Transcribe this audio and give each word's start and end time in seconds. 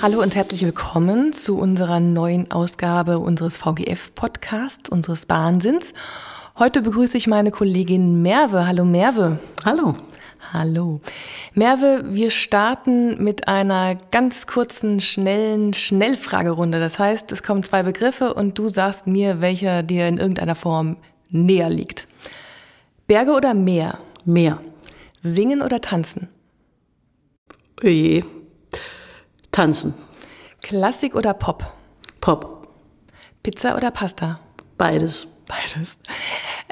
Hallo 0.00 0.22
und 0.22 0.36
herzlich 0.36 0.62
willkommen 0.62 1.32
zu 1.32 1.58
unserer 1.58 1.98
neuen 1.98 2.52
Ausgabe 2.52 3.18
unseres 3.18 3.56
VGF-Podcasts, 3.56 4.88
unseres 4.88 5.28
Wahnsinns. 5.28 5.92
Heute 6.56 6.82
begrüße 6.82 7.18
ich 7.18 7.26
meine 7.26 7.50
Kollegin 7.50 8.22
Merve. 8.22 8.68
Hallo 8.68 8.84
Merve. 8.84 9.40
Hallo. 9.64 9.96
Hallo. 10.52 11.00
Merve, 11.54 12.04
wir 12.06 12.30
starten 12.30 13.24
mit 13.24 13.48
einer 13.48 13.96
ganz 13.96 14.46
kurzen, 14.46 15.00
schnellen 15.00 15.74
Schnellfragerunde. 15.74 16.78
Das 16.78 17.00
heißt, 17.00 17.32
es 17.32 17.42
kommen 17.42 17.64
zwei 17.64 17.82
Begriffe 17.82 18.34
und 18.34 18.56
du 18.56 18.68
sagst 18.68 19.08
mir, 19.08 19.40
welcher 19.40 19.82
dir 19.82 20.06
in 20.06 20.18
irgendeiner 20.18 20.54
Form 20.54 20.96
näher 21.28 21.70
liegt. 21.70 22.06
Berge 23.08 23.32
oder 23.32 23.52
Meer? 23.52 23.98
Meer. 24.24 24.60
Singen 25.16 25.60
oder 25.60 25.80
tanzen? 25.80 26.28
Oje. 27.82 28.37
Tanzen. 29.58 29.92
Klassik 30.62 31.16
oder 31.16 31.34
Pop? 31.34 31.64
Pop. 32.20 32.68
Pizza 33.42 33.74
oder 33.74 33.90
Pasta? 33.90 34.38
Beides. 34.76 35.26
Beides. 35.48 35.98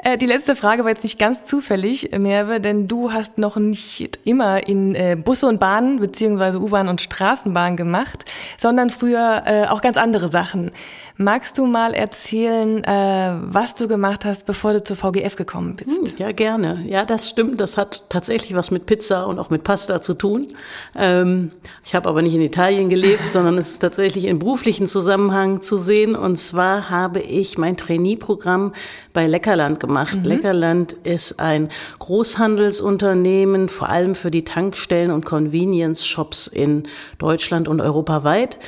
Äh, 0.07 0.17
die 0.17 0.25
letzte 0.25 0.55
Frage 0.55 0.83
war 0.85 0.89
jetzt 0.91 1.03
nicht 1.03 1.19
ganz 1.19 1.43
zufällig, 1.43 2.11
Merve, 2.17 2.61
denn 2.61 2.87
du 2.87 3.11
hast 3.11 3.37
noch 3.37 3.57
nicht 3.57 4.19
immer 4.23 4.65
in 4.65 4.95
äh, 4.95 5.17
Busse 5.21 5.47
und 5.47 5.59
Bahnen 5.59 5.99
beziehungsweise 5.99 6.61
U-Bahn 6.61 6.87
und 6.87 7.01
Straßenbahn 7.01 7.75
gemacht, 7.75 8.23
sondern 8.57 8.89
früher 8.89 9.43
äh, 9.45 9.65
auch 9.65 9.81
ganz 9.81 9.97
andere 9.97 10.29
Sachen. 10.29 10.71
Magst 11.17 11.57
du 11.57 11.65
mal 11.65 11.93
erzählen, 11.93 12.85
äh, 12.85 13.33
was 13.41 13.73
du 13.73 13.89
gemacht 13.89 14.23
hast, 14.23 14.45
bevor 14.45 14.71
du 14.71 14.83
zur 14.83 14.95
VGF 14.95 15.35
gekommen 15.35 15.75
bist? 15.75 15.89
Hm, 15.89 16.13
ja, 16.17 16.31
gerne. 16.31 16.85
Ja, 16.85 17.03
das 17.03 17.27
stimmt. 17.27 17.59
Das 17.59 17.75
hat 17.75 18.03
tatsächlich 18.07 18.55
was 18.55 18.71
mit 18.71 18.85
Pizza 18.85 19.27
und 19.27 19.39
auch 19.39 19.49
mit 19.49 19.63
Pasta 19.63 20.01
zu 20.01 20.13
tun. 20.13 20.53
Ähm, 20.95 21.51
ich 21.85 21.95
habe 21.95 22.07
aber 22.07 22.21
nicht 22.21 22.35
in 22.35 22.41
Italien 22.41 22.87
gelebt, 22.87 23.23
sondern 23.29 23.57
es 23.57 23.71
ist 23.71 23.79
tatsächlich 23.79 24.23
in 24.23 24.39
beruflichen 24.39 24.87
Zusammenhang 24.87 25.61
zu 25.61 25.75
sehen. 25.75 26.15
Und 26.15 26.37
zwar 26.37 26.89
habe 26.89 27.19
ich 27.19 27.57
mein 27.57 27.75
Trainee-Programm 27.75 28.71
bei 29.11 29.27
Leckerland 29.27 29.81
gemacht. 29.81 29.96
Mhm. 30.05 30.23
Leckerland 30.23 30.93
ist 30.93 31.39
ein 31.39 31.69
Großhandelsunternehmen, 31.99 33.69
vor 33.69 33.89
allem 33.89 34.15
für 34.15 34.31
die 34.31 34.43
Tankstellen 34.43 35.11
und 35.11 35.25
Convenience-Shops 35.25 36.47
in 36.47 36.83
Deutschland 37.17 37.67
und 37.67 37.81
europaweit. 37.81 38.59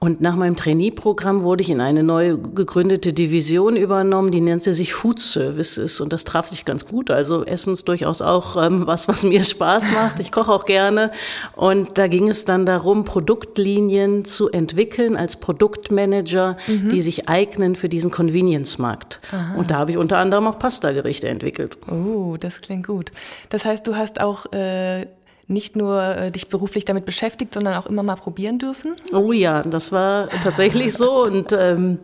Und 0.00 0.20
nach 0.20 0.36
meinem 0.36 0.54
Trainee-Programm 0.54 1.42
wurde 1.42 1.62
ich 1.62 1.70
in 1.70 1.80
eine 1.80 2.04
neu 2.04 2.36
gegründete 2.36 3.12
Division 3.12 3.76
übernommen, 3.76 4.30
die 4.30 4.40
nannte 4.40 4.72
sich 4.72 4.94
Food 4.94 5.18
Services 5.18 6.00
und 6.00 6.12
das 6.12 6.22
traf 6.22 6.46
sich 6.46 6.64
ganz 6.64 6.86
gut. 6.86 7.10
Also 7.10 7.44
Essen 7.44 7.72
ist 7.72 7.88
durchaus 7.88 8.22
auch 8.22 8.56
ähm, 8.62 8.86
was, 8.86 9.08
was 9.08 9.24
mir 9.24 9.42
Spaß 9.42 9.90
macht. 9.90 10.20
Ich 10.20 10.30
koche 10.30 10.52
auch 10.52 10.66
gerne 10.66 11.10
und 11.56 11.98
da 11.98 12.06
ging 12.06 12.28
es 12.28 12.44
dann 12.44 12.64
darum, 12.64 13.04
Produktlinien 13.04 14.24
zu 14.24 14.48
entwickeln 14.50 15.16
als 15.16 15.34
Produktmanager, 15.34 16.56
mhm. 16.68 16.90
die 16.90 17.02
sich 17.02 17.28
eignen 17.28 17.74
für 17.74 17.88
diesen 17.88 18.12
Convenience-Markt. 18.12 19.20
Und 19.56 19.72
da 19.72 19.78
habe 19.78 19.90
ich 19.90 19.96
unter 19.96 20.18
anderem 20.18 20.46
auch 20.46 20.60
Pasta-Gerichte 20.60 21.28
entwickelt. 21.28 21.76
Oh, 21.90 22.36
das 22.38 22.60
klingt 22.60 22.86
gut. 22.86 23.10
Das 23.48 23.64
heißt, 23.64 23.84
du 23.86 23.96
hast 23.96 24.20
auch 24.20 24.52
äh 24.52 25.06
nicht 25.48 25.76
nur 25.76 26.02
äh, 26.02 26.30
dich 26.30 26.48
beruflich 26.48 26.84
damit 26.84 27.06
beschäftigt, 27.06 27.54
sondern 27.54 27.74
auch 27.74 27.86
immer 27.86 28.02
mal 28.02 28.16
probieren 28.16 28.58
dürfen? 28.58 28.94
Oh 29.12 29.32
ja, 29.32 29.62
das 29.62 29.92
war 29.92 30.28
tatsächlich 30.28 30.92
so. 30.92 31.22
Und 31.24 31.52
ähm, 31.52 31.98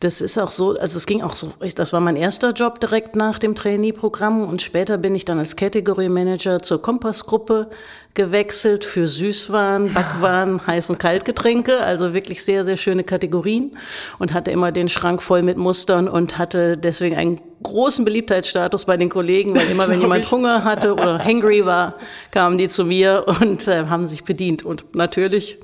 das 0.00 0.22
ist 0.22 0.38
auch 0.38 0.50
so, 0.50 0.74
also 0.74 0.96
es 0.96 1.04
ging 1.04 1.22
auch 1.22 1.34
so, 1.34 1.52
das 1.74 1.92
war 1.92 2.00
mein 2.00 2.16
erster 2.16 2.52
Job 2.52 2.80
direkt 2.80 3.14
nach 3.14 3.38
dem 3.38 3.54
Trainee-Programm. 3.54 4.48
Und 4.48 4.62
später 4.62 4.96
bin 4.96 5.14
ich 5.14 5.26
dann 5.26 5.38
als 5.38 5.54
Category 5.54 6.08
Manager 6.08 6.62
zur 6.62 6.80
Kompassgruppe 6.80 7.68
gewechselt 8.14 8.84
für 8.84 9.06
Süßwaren, 9.06 9.92
Backwaren, 9.92 10.60
Heiß- 10.66 10.90
und 10.90 10.98
Kaltgetränke, 10.98 11.80
also 11.80 12.14
wirklich 12.14 12.42
sehr, 12.42 12.64
sehr 12.64 12.76
schöne 12.76 13.04
Kategorien. 13.04 13.76
Und 14.18 14.32
hatte 14.32 14.50
immer 14.50 14.72
den 14.72 14.88
Schrank 14.88 15.20
voll 15.20 15.42
mit 15.42 15.58
Mustern 15.58 16.08
und 16.08 16.38
hatte 16.38 16.78
deswegen 16.78 17.16
einen 17.16 17.40
großen 17.62 18.04
Beliebtheitsstatus 18.04 18.84
bei 18.84 18.96
den 18.96 19.08
Kollegen, 19.08 19.54
weil 19.54 19.68
immer 19.70 19.88
wenn 19.88 20.00
jemand 20.00 20.30
Hunger 20.30 20.64
hatte 20.64 20.92
oder 20.92 21.18
hangry 21.18 21.66
war, 21.66 21.94
kamen 22.30 22.56
die 22.56 22.68
zu 22.68 22.77
mir 22.84 23.24
und 23.40 23.68
äh, 23.68 23.86
haben 23.86 24.06
sich 24.06 24.24
bedient. 24.24 24.64
Und 24.64 24.94
natürlich 24.94 25.58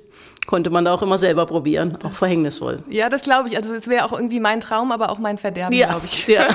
konnte 0.47 0.71
man 0.71 0.85
da 0.85 0.93
auch 0.93 1.03
immer 1.03 1.19
selber 1.19 1.47
probieren, 1.47 1.99
auch 2.03 2.13
verhängnisvoll. 2.13 2.83
Ja, 2.91 3.09
das 3.09 3.23
glaube 3.23 3.49
ich. 3.49 3.57
Also 3.57 3.75
es 3.75 3.89
wäre 3.89 4.05
auch 4.05 4.13
irgendwie 4.13 4.41
mein 4.41 4.61
Traum, 4.61 4.93
aber 4.93 5.11
auch 5.11 5.19
mein 5.19 5.39
Verderben, 5.39 5.77
ja, 5.77 5.89
glaube 5.89 6.07
ich. 6.07 6.27
Ja. 6.27 6.49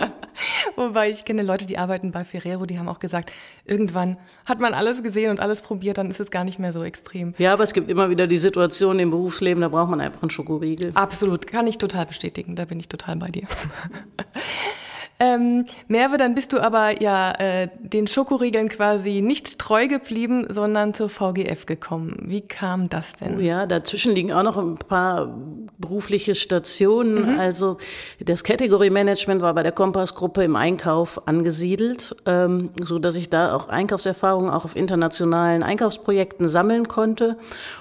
Wobei 0.76 1.10
ich 1.10 1.24
kenne 1.24 1.42
Leute, 1.42 1.66
die 1.66 1.76
arbeiten 1.76 2.12
bei 2.12 2.24
Ferrero, 2.24 2.64
die 2.64 2.78
haben 2.78 2.88
auch 2.88 2.98
gesagt, 2.98 3.30
irgendwann 3.64 4.16
hat 4.48 4.58
man 4.58 4.72
alles 4.72 5.02
gesehen 5.02 5.30
und 5.30 5.40
alles 5.40 5.60
probiert, 5.60 5.98
dann 5.98 6.08
ist 6.08 6.20
es 6.20 6.30
gar 6.30 6.44
nicht 6.44 6.58
mehr 6.58 6.72
so 6.72 6.82
extrem. 6.82 7.34
Ja, 7.36 7.52
aber 7.52 7.64
es 7.64 7.74
gibt 7.74 7.88
immer 7.88 8.08
wieder 8.08 8.26
die 8.26 8.38
Situation 8.38 8.98
im 8.98 9.10
Berufsleben, 9.10 9.60
da 9.60 9.68
braucht 9.68 9.90
man 9.90 10.00
einfach 10.00 10.22
einen 10.22 10.30
Schokoriegel. 10.30 10.92
Absolut, 10.94 11.46
kann 11.46 11.66
ich 11.66 11.78
total 11.78 12.06
bestätigen, 12.06 12.56
da 12.56 12.64
bin 12.64 12.80
ich 12.80 12.88
total 12.88 13.16
bei 13.16 13.26
dir. 13.26 13.42
Ähm, 15.22 15.66
Merve, 15.86 16.16
dann 16.16 16.34
bist 16.34 16.54
du 16.54 16.60
aber 16.60 17.02
ja 17.02 17.32
äh, 17.32 17.68
den 17.78 18.06
Schokoriegeln 18.06 18.70
quasi 18.70 19.20
nicht 19.20 19.58
treu 19.58 19.86
geblieben, 19.86 20.46
sondern 20.48 20.94
zur 20.94 21.10
VGF 21.10 21.66
gekommen. 21.66 22.16
Wie 22.22 22.40
kam 22.40 22.88
das 22.88 23.12
denn? 23.12 23.36
Oh 23.36 23.40
ja, 23.40 23.66
dazwischen 23.66 24.14
liegen 24.14 24.32
auch 24.32 24.42
noch 24.42 24.56
ein 24.56 24.76
paar 24.76 25.38
berufliche 25.76 26.34
Stationen. 26.34 27.34
Mhm. 27.34 27.38
Also 27.38 27.76
das 28.18 28.44
Category 28.44 28.88
Management 28.88 29.42
war 29.42 29.52
bei 29.52 29.62
der 29.62 29.72
Kompass-Gruppe 29.72 30.42
im 30.42 30.56
Einkauf 30.56 31.28
angesiedelt, 31.28 32.16
ähm, 32.24 32.70
so 32.82 32.98
dass 32.98 33.14
ich 33.14 33.28
da 33.28 33.54
auch 33.54 33.68
Einkaufserfahrungen 33.68 34.50
auch 34.50 34.64
auf 34.64 34.74
internationalen 34.74 35.62
Einkaufsprojekten 35.62 36.48
sammeln 36.48 36.88
konnte. 36.88 37.36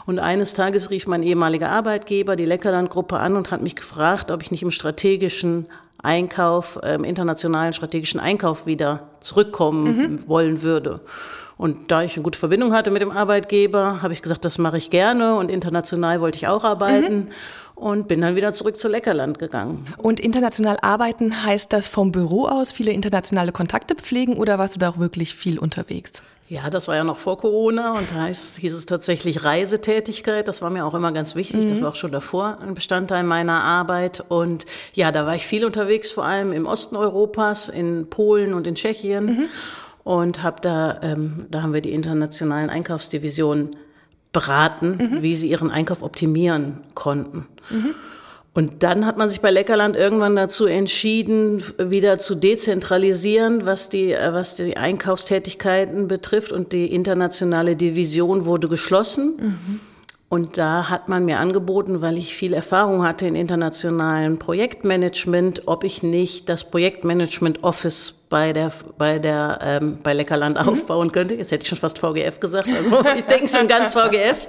Und 0.06 0.20
eines 0.20 0.56
Tages 0.56 0.90
rief 0.90 1.08
mein 1.08 1.24
ehemaliger 1.24 1.70
Arbeitgeber, 1.70 2.36
die 2.36 2.46
Leckerland-Gruppe, 2.46 3.18
an 3.18 3.38
und 3.38 3.50
hat 3.50 3.62
mich 3.62 3.78
gefragt, 3.78 4.30
ob 4.30 4.42
ich 4.42 4.52
nicht 4.52 4.64
im 4.64 4.72
strategischen 4.72 5.68
Einkauf, 6.02 6.80
ähm, 6.84 7.04
internationalen 7.04 7.74
strategischen 7.74 8.20
Einkauf 8.20 8.66
wieder 8.66 9.10
zurückkommen 9.20 9.98
mhm. 9.98 10.28
wollen 10.28 10.62
würde. 10.62 11.02
Und 11.58 11.92
da 11.92 12.04
ich 12.04 12.16
eine 12.16 12.24
gute 12.24 12.40
Verbindung 12.40 12.72
hatte 12.72 12.90
mit 12.90 13.02
dem 13.02 13.12
Arbeitgeber, 13.12 14.02
habe 14.02 14.14
ich 14.14 14.22
gesagt, 14.22 14.46
das 14.46 14.58
mache 14.58 14.78
ich 14.78 14.90
gerne 14.90 15.36
und 15.36 15.52
international 15.52 16.22
wollte 16.22 16.38
ich 16.38 16.48
auch 16.48 16.64
arbeiten 16.64 17.16
mhm. 17.16 17.28
und 17.76 18.08
bin 18.08 18.22
dann 18.22 18.38
wieder 18.38 18.54
zurück 18.54 18.78
zu 18.78 18.88
Leckerland 18.88 19.40
gegangen. 19.40 19.86
Und 19.98 20.22
international 20.22 20.78
arbeiten 20.82 21.44
heißt 21.44 21.74
das 21.74 21.90
vom 21.90 22.14
Büro 22.14 22.46
aus 22.46 22.72
viele 22.72 22.92
internationale 22.92 23.52
Kontakte 23.52 23.96
pflegen 23.96 24.38
oder 24.38 24.58
warst 24.58 24.76
du 24.76 24.80
da 24.80 24.90
auch 24.90 25.00
wirklich 25.00 25.36
viel 25.36 25.60
unterwegs? 25.60 26.14
Ja, 26.50 26.72
das 26.72 26.88
war 26.88 26.96
ja 26.96 27.04
noch 27.04 27.20
vor 27.20 27.38
Corona 27.38 27.94
und 27.94 28.10
da 28.10 28.22
heißt, 28.22 28.58
hieß 28.58 28.74
es 28.74 28.88
tatsächlich 28.88 29.44
Reisetätigkeit. 29.44 30.48
Das 30.48 30.64
war 30.64 30.72
mir 30.72 30.84
auch 30.84 30.96
immer 30.96 31.12
ganz 31.12 31.36
wichtig. 31.36 31.66
Mhm. 31.66 31.68
Das 31.68 31.82
war 31.82 31.90
auch 31.90 31.96
schon 31.96 32.12
davor 32.12 32.58
ein 32.60 32.74
Bestandteil 32.74 33.24
meiner 33.24 33.64
Arbeit. 33.64 34.24
Und 34.30 34.66
ja, 34.94 35.12
da 35.12 35.28
war 35.28 35.36
ich 35.36 35.46
viel 35.46 35.64
unterwegs, 35.64 36.10
vor 36.10 36.26
allem 36.26 36.52
im 36.52 36.66
Osten 36.66 36.96
Europas, 36.96 37.70
in 37.70 38.10
Polen 38.10 38.56
und 38.56 38.66
in 38.66 38.74
Tschechien. 38.74 39.26
Mhm. 39.26 39.46
Und 40.04 40.42
habe 40.42 40.60
da, 40.62 41.00
ähm, 41.04 41.46
da 41.52 41.62
haben 41.62 41.74
wir 41.74 41.82
die 41.82 41.94
internationalen 41.94 42.72
Einkaufsdivisionen 42.72 43.76
beraten, 44.34 44.98
mhm. 44.98 45.22
wie 45.22 45.36
sie 45.36 45.52
ihren 45.52 45.70
Einkauf 45.70 46.02
optimieren 46.02 46.80
konnten. 46.96 47.46
Und 48.54 48.84
dann 48.84 49.06
hat 49.06 49.18
man 49.18 49.30
sich 49.30 49.42
bei 49.42 49.52
Leckerland 49.52 49.96
irgendwann 49.96 50.36
dazu 50.36 50.66
entschieden, 50.66 51.64
wieder 51.78 52.18
zu 52.18 52.36
dezentralisieren, 52.36 53.66
was 53.66 53.90
die, 53.90 54.12
äh, 54.12 54.34
was 54.34 54.56
die 54.56 54.76
Einkaufstätigkeiten 54.76 56.08
betrifft. 56.08 56.52
Und 56.52 56.74
die 56.74 56.94
internationale 56.94 57.76
Division 57.76 58.46
wurde 58.46 58.68
geschlossen. 58.68 59.38
Mhm. 59.40 59.80
Und 60.30 60.60
da 60.60 60.90
hat 60.90 61.10
man 61.10 61.26
mir 61.26 61.40
angeboten, 61.40 62.02
weil 62.02 62.16
ich 62.20 62.36
viel 62.36 62.54
Erfahrung 62.54 63.04
hatte 63.04 63.26
in 63.26 63.34
internationalen 63.34 64.38
Projektmanagement, 64.38 65.64
ob 65.66 65.84
ich 65.84 66.04
nicht 66.04 66.50
das 66.50 66.70
Projektmanagement 66.70 67.64
Office 67.64 68.14
bei 68.30 68.54
der 68.54 68.72
bei 69.00 69.18
der 69.18 69.58
ähm, 69.64 69.98
bei 70.04 70.14
Leckerland 70.14 70.62
mhm. 70.62 70.70
aufbauen 70.70 71.12
könnte. 71.12 71.34
Jetzt 71.34 71.52
hätte 71.52 71.64
ich 71.64 71.70
schon 71.70 71.80
fast 71.80 71.98
VGF 71.98 72.40
gesagt, 72.40 72.68
also 72.68 73.04
ich 73.18 73.24
denke 73.24 73.48
schon 73.48 73.68
ganz 73.68 73.94
VGF. 73.94 74.48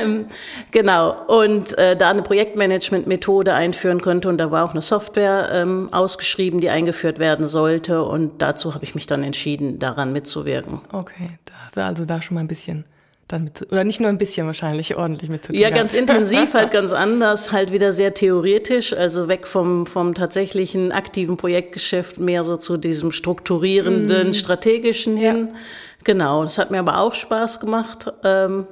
ähm, 0.00 0.24
genau 0.70 1.14
und 1.26 1.76
äh, 1.76 1.98
da 1.98 2.08
eine 2.08 2.22
Projektmanagement-Methode 2.22 3.52
einführen 3.52 4.00
könnte 4.00 4.30
und 4.30 4.38
da 4.38 4.50
war 4.50 4.64
auch 4.64 4.70
eine 4.70 4.80
Software 4.80 5.50
ähm, 5.52 5.90
ausgeschrieben, 5.92 6.60
die 6.60 6.70
eingeführt 6.70 7.18
werden 7.18 7.46
sollte 7.46 8.02
und 8.02 8.40
dazu 8.40 8.72
habe 8.72 8.84
ich 8.84 8.94
mich 8.94 9.06
dann 9.06 9.22
entschieden, 9.22 9.78
daran 9.78 10.14
mitzuwirken. 10.14 10.80
Okay, 10.90 11.38
also 11.76 12.06
da 12.06 12.22
schon 12.22 12.36
mal 12.36 12.40
ein 12.40 12.48
bisschen 12.48 12.86
dann 13.28 13.44
mit, 13.44 13.66
oder 13.70 13.84
nicht 13.84 14.00
nur 14.00 14.08
ein 14.08 14.18
bisschen 14.18 14.46
wahrscheinlich 14.46 14.96
ordentlich 14.96 15.30
mit 15.30 15.44
zu 15.44 15.52
tun 15.52 15.60
Ja, 15.60 15.70
ganz 15.70 15.94
intensiv, 15.98 16.54
halt 16.54 16.70
ganz 16.70 16.92
anders, 16.92 17.52
halt 17.52 17.72
wieder 17.72 17.92
sehr 17.92 18.14
theoretisch, 18.14 18.92
also 18.92 19.28
weg 19.28 19.46
vom, 19.46 19.86
vom 19.86 20.14
tatsächlichen 20.14 20.92
aktiven 20.92 21.36
Projektgeschäft, 21.36 22.18
mehr 22.18 22.44
so 22.44 22.56
zu 22.56 22.76
diesem 22.76 23.12
strukturierenden, 23.12 24.30
mm. 24.30 24.34
strategischen 24.34 25.16
hin. 25.16 25.48
Ja. 25.50 25.58
Genau, 26.04 26.44
das 26.44 26.58
hat 26.58 26.70
mir 26.70 26.78
aber 26.78 26.98
auch 26.98 27.14
Spaß 27.14 27.60
gemacht. 27.60 28.12
Ähm, 28.22 28.66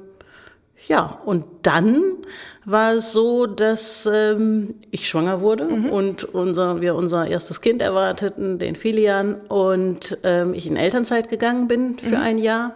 ja, 0.88 1.20
und 1.24 1.44
dann 1.62 2.02
war 2.64 2.94
es 2.94 3.12
so, 3.12 3.46
dass 3.46 4.08
ähm, 4.12 4.74
ich 4.90 5.08
schwanger 5.08 5.40
wurde 5.40 5.64
mhm. 5.64 5.90
und 5.90 6.24
unser, 6.24 6.80
wir 6.80 6.96
unser 6.96 7.26
erstes 7.26 7.60
Kind 7.60 7.82
erwarteten, 7.82 8.58
den 8.58 8.74
Filian, 8.74 9.34
und 9.48 10.18
ähm, 10.24 10.54
ich 10.54 10.66
in 10.66 10.76
Elternzeit 10.76 11.28
gegangen 11.28 11.68
bin 11.68 11.98
für 11.98 12.16
mhm. 12.16 12.22
ein 12.22 12.38
Jahr 12.38 12.74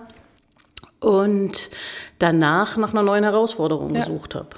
und 1.07 1.71
danach 2.19 2.77
nach 2.77 2.91
einer 2.91 3.05
neuen 3.05 3.23
Herausforderung 3.23 3.95
ja. 3.95 4.01
gesucht 4.01 4.35
habe. 4.35 4.49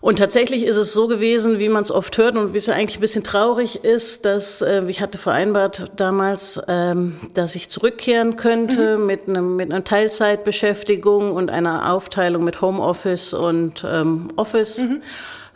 Und 0.00 0.18
tatsächlich 0.18 0.64
ist 0.64 0.76
es 0.76 0.92
so 0.92 1.06
gewesen, 1.06 1.58
wie 1.60 1.68
man 1.68 1.82
es 1.82 1.90
oft 1.90 2.18
hört 2.18 2.36
und 2.36 2.52
wie 2.52 2.58
es 2.58 2.66
ja 2.66 2.74
eigentlich 2.74 2.98
ein 2.98 3.00
bisschen 3.00 3.22
traurig 3.22 3.84
ist, 3.84 4.24
dass 4.24 4.60
äh, 4.60 4.82
ich 4.88 5.00
hatte 5.00 5.16
vereinbart 5.16 5.92
damals, 5.96 6.60
ähm, 6.68 7.16
dass 7.32 7.54
ich 7.54 7.70
zurückkehren 7.70 8.36
könnte 8.36 8.98
mhm. 8.98 9.06
mit, 9.06 9.28
einem, 9.28 9.56
mit 9.56 9.72
einer 9.72 9.84
Teilzeitbeschäftigung 9.84 11.32
und 11.32 11.48
einer 11.48 11.92
Aufteilung 11.92 12.44
mit 12.44 12.60
Homeoffice 12.60 13.32
und 13.34 13.86
ähm, 13.88 14.28
Office. 14.36 14.78
Mhm. 14.78 15.02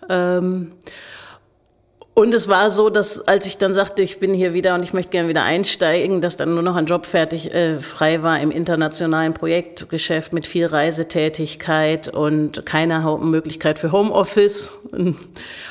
Ähm, 0.08 0.70
und 2.18 2.34
es 2.34 2.48
war 2.48 2.68
so, 2.72 2.90
dass 2.90 3.28
als 3.28 3.46
ich 3.46 3.58
dann 3.58 3.72
sagte, 3.72 4.02
ich 4.02 4.18
bin 4.18 4.34
hier 4.34 4.52
wieder 4.52 4.74
und 4.74 4.82
ich 4.82 4.92
möchte 4.92 5.12
gerne 5.12 5.28
wieder 5.28 5.44
einsteigen, 5.44 6.20
dass 6.20 6.36
dann 6.36 6.52
nur 6.52 6.64
noch 6.64 6.74
ein 6.74 6.86
Job 6.86 7.06
fertig 7.06 7.54
äh, 7.54 7.80
frei 7.80 8.24
war 8.24 8.40
im 8.40 8.50
internationalen 8.50 9.34
Projektgeschäft 9.34 10.32
mit 10.32 10.44
viel 10.44 10.66
Reisetätigkeit 10.66 12.08
und 12.08 12.66
keine 12.66 12.98
Möglichkeit 13.20 13.78
für 13.78 13.92
Homeoffice. 13.92 14.72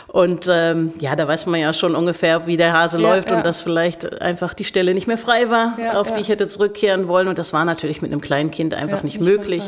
Und 0.08 0.48
ähm, 0.50 0.94
ja, 1.00 1.18
da 1.18 1.28
weiß 1.28 1.48
man 1.48 1.60
ja 1.60 1.74
schon 1.74 1.94
ungefähr, 1.94 2.48
wie 2.48 2.56
der 2.56 2.72
Hase 2.72 3.00
ja, 3.00 3.04
läuft 3.04 3.30
ja. 3.30 3.38
und 3.38 3.46
dass 3.46 3.62
vielleicht 3.62 4.22
einfach 4.22 4.54
die 4.54 4.64
Stelle 4.64 4.94
nicht 4.94 5.06
mehr 5.06 5.18
frei 5.18 5.50
war, 5.50 5.78
ja, 5.78 6.00
auf 6.00 6.14
die 6.14 6.22
ich 6.22 6.30
hätte 6.30 6.48
zurückkehren 6.48 7.10
wollen. 7.10 7.28
Und 7.28 7.38
das 7.38 7.52
war 7.52 7.66
natürlich 7.66 8.02
mit 8.02 8.12
einem 8.12 8.22
kleinen 8.22 8.50
Kind 8.50 8.74
einfach 8.74 9.04
nicht, 9.04 9.20
nicht 9.20 9.30
möglich 9.30 9.64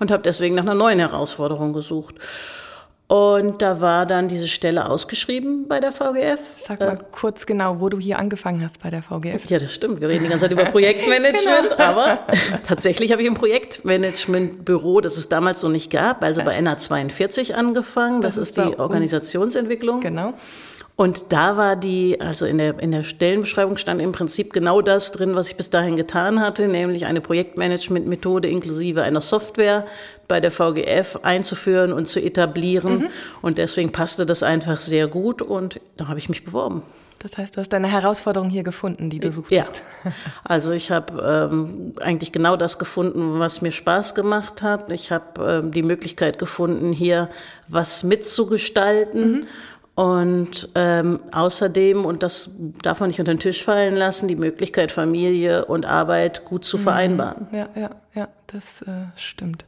und 0.00 0.10
habe 0.10 0.22
deswegen 0.22 0.54
nach 0.54 0.62
einer 0.62 0.74
neuen 0.74 0.98
Herausforderung 0.98 1.74
gesucht. 1.74 2.16
Und 3.12 3.60
da 3.60 3.78
war 3.82 4.06
dann 4.06 4.28
diese 4.28 4.48
Stelle 4.48 4.88
ausgeschrieben 4.88 5.68
bei 5.68 5.80
der 5.80 5.92
VGF. 5.92 6.40
Sag 6.56 6.80
mal 6.80 6.94
äh, 6.94 6.98
kurz 7.10 7.44
genau, 7.44 7.78
wo 7.78 7.90
du 7.90 7.98
hier 7.98 8.18
angefangen 8.18 8.64
hast 8.64 8.82
bei 8.82 8.88
der 8.88 9.02
VGF. 9.02 9.50
Ja, 9.50 9.58
das 9.58 9.74
stimmt. 9.74 10.00
Wir 10.00 10.08
reden 10.08 10.24
die 10.24 10.30
ganze 10.30 10.46
Zeit 10.46 10.52
über 10.52 10.64
Projektmanagement, 10.70 11.72
genau. 11.76 11.84
aber 11.84 12.20
tatsächlich 12.62 13.12
habe 13.12 13.20
ich 13.20 13.28
im 13.28 13.34
Projektmanagementbüro, 13.34 15.02
das 15.02 15.18
es 15.18 15.28
damals 15.28 15.60
so 15.60 15.68
nicht 15.68 15.90
gab, 15.90 16.24
also 16.24 16.42
bei 16.42 16.58
NA42 16.58 17.52
angefangen. 17.52 18.22
Das, 18.22 18.36
das 18.36 18.48
ist 18.48 18.56
die 18.56 18.78
Organisationsentwicklung. 18.78 20.00
Genau. 20.00 20.32
Und 21.02 21.32
da 21.32 21.56
war 21.56 21.74
die, 21.74 22.20
also 22.20 22.46
in 22.46 22.58
der, 22.58 22.78
in 22.78 22.92
der 22.92 23.02
Stellenbeschreibung 23.02 23.76
stand 23.76 24.00
im 24.00 24.12
Prinzip 24.12 24.52
genau 24.52 24.80
das 24.82 25.10
drin, 25.10 25.34
was 25.34 25.48
ich 25.48 25.56
bis 25.56 25.68
dahin 25.68 25.96
getan 25.96 26.38
hatte, 26.38 26.68
nämlich 26.68 27.06
eine 27.06 27.20
Projektmanagement-Methode 27.20 28.48
inklusive 28.48 29.02
einer 29.02 29.20
Software 29.20 29.84
bei 30.28 30.38
der 30.38 30.52
VGF 30.52 31.18
einzuführen 31.24 31.92
und 31.92 32.06
zu 32.06 32.20
etablieren. 32.20 32.98
Mhm. 32.98 33.08
Und 33.40 33.58
deswegen 33.58 33.90
passte 33.90 34.26
das 34.26 34.44
einfach 34.44 34.78
sehr 34.78 35.08
gut 35.08 35.42
und 35.42 35.80
da 35.96 36.06
habe 36.06 36.20
ich 36.20 36.28
mich 36.28 36.44
beworben. 36.44 36.84
Das 37.18 37.38
heißt, 37.38 37.56
du 37.56 37.60
hast 37.60 37.68
deine 37.68 37.86
Herausforderung 37.86 38.48
hier 38.48 38.64
gefunden, 38.64 39.08
die 39.08 39.20
du 39.20 39.32
suchtest. 39.32 39.82
Ja. 40.04 40.12
Also 40.44 40.72
ich 40.72 40.90
habe 40.90 41.50
ähm, 41.52 41.94
eigentlich 42.00 42.32
genau 42.32 42.56
das 42.56 42.78
gefunden, 42.78 43.38
was 43.38 43.60
mir 43.60 43.70
Spaß 43.70 44.14
gemacht 44.16 44.62
hat. 44.62 44.90
Ich 44.90 45.12
habe 45.12 45.62
ähm, 45.64 45.70
die 45.70 45.82
Möglichkeit 45.82 46.38
gefunden, 46.38 46.92
hier 46.92 47.28
was 47.68 48.04
mitzugestalten. 48.04 49.32
Mhm 49.32 49.46
und 49.94 50.70
ähm, 50.74 51.20
außerdem, 51.32 52.04
und 52.06 52.22
das 52.22 52.50
darf 52.82 53.00
man 53.00 53.08
nicht 53.08 53.20
unter 53.20 53.34
den 53.34 53.40
Tisch 53.40 53.62
fallen 53.62 53.94
lassen, 53.94 54.26
die 54.26 54.36
Möglichkeit, 54.36 54.90
Familie 54.90 55.66
und 55.66 55.84
Arbeit 55.84 56.44
gut 56.46 56.64
zu 56.64 56.78
mhm. 56.78 56.82
vereinbaren. 56.82 57.48
Ja, 57.52 57.68
ja, 57.74 57.90
ja, 58.14 58.28
das 58.46 58.82
äh, 58.82 59.06
stimmt. 59.16 59.64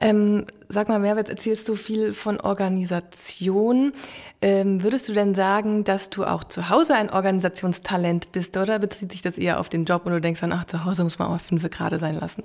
Ähm, 0.00 0.44
sag 0.68 0.88
mal, 0.88 0.98
Mehrwert, 1.00 1.28
erzählst 1.28 1.68
du 1.68 1.74
viel 1.74 2.12
von 2.12 2.40
Organisation. 2.40 3.92
Ähm, 4.40 4.82
würdest 4.82 5.08
du 5.08 5.12
denn 5.12 5.34
sagen, 5.34 5.82
dass 5.82 6.10
du 6.10 6.24
auch 6.24 6.44
zu 6.44 6.68
Hause 6.68 6.94
ein 6.94 7.10
Organisationstalent 7.10 8.30
bist 8.32 8.56
oder 8.56 8.78
bezieht 8.78 9.12
sich 9.12 9.22
das 9.22 9.38
eher 9.38 9.58
auf 9.58 9.68
den 9.68 9.86
Job 9.86 10.02
und 10.04 10.12
du 10.12 10.20
denkst 10.20 10.40
dann, 10.40 10.52
ach, 10.52 10.66
zu 10.66 10.84
Hause 10.84 11.02
muss 11.02 11.18
man 11.18 11.28
auch 11.28 11.40
fünf 11.40 11.68
gerade 11.70 11.98
sein 11.98 12.20
lassen? 12.20 12.44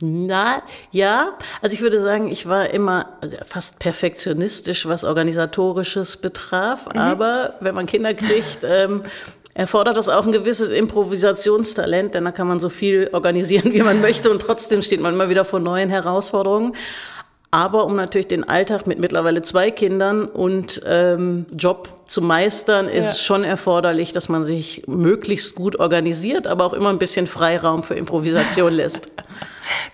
Na, 0.00 0.62
ja. 0.90 1.34
Also 1.62 1.74
ich 1.74 1.80
würde 1.80 2.00
sagen, 2.00 2.30
ich 2.30 2.48
war 2.48 2.70
immer 2.70 3.18
fast 3.46 3.78
perfektionistisch, 3.78 4.86
was 4.86 5.04
organisatorisches 5.04 6.16
betraf. 6.16 6.86
Mhm. 6.92 7.00
Aber 7.00 7.54
wenn 7.60 7.74
man 7.74 7.86
Kinder 7.86 8.14
kriegt, 8.14 8.64
ähm, 8.64 9.02
erfordert 9.54 9.96
das 9.96 10.08
auch 10.08 10.26
ein 10.26 10.32
gewisses 10.32 10.70
Improvisationstalent, 10.70 12.14
denn 12.14 12.24
da 12.24 12.32
kann 12.32 12.48
man 12.48 12.58
so 12.58 12.68
viel 12.68 13.08
organisieren, 13.12 13.72
wie 13.72 13.82
man 13.82 14.00
möchte 14.00 14.30
und 14.30 14.40
trotzdem 14.40 14.82
steht 14.82 15.00
man 15.00 15.14
immer 15.14 15.28
wieder 15.28 15.44
vor 15.44 15.60
neuen 15.60 15.88
Herausforderungen. 15.90 16.74
Aber 17.52 17.84
um 17.84 17.94
natürlich 17.94 18.26
den 18.26 18.42
Alltag 18.42 18.88
mit 18.88 18.98
mittlerweile 18.98 19.40
zwei 19.42 19.70
Kindern 19.70 20.24
und 20.24 20.82
ähm, 20.86 21.46
Job 21.56 21.88
zu 22.06 22.20
meistern, 22.20 22.88
ist 22.88 23.06
ja. 23.06 23.14
schon 23.14 23.44
erforderlich, 23.44 24.12
dass 24.12 24.28
man 24.28 24.44
sich 24.44 24.82
möglichst 24.88 25.54
gut 25.54 25.78
organisiert, 25.78 26.48
aber 26.48 26.64
auch 26.64 26.72
immer 26.72 26.90
ein 26.90 26.98
bisschen 26.98 27.28
Freiraum 27.28 27.84
für 27.84 27.94
Improvisation 27.94 28.72
lässt. 28.72 29.12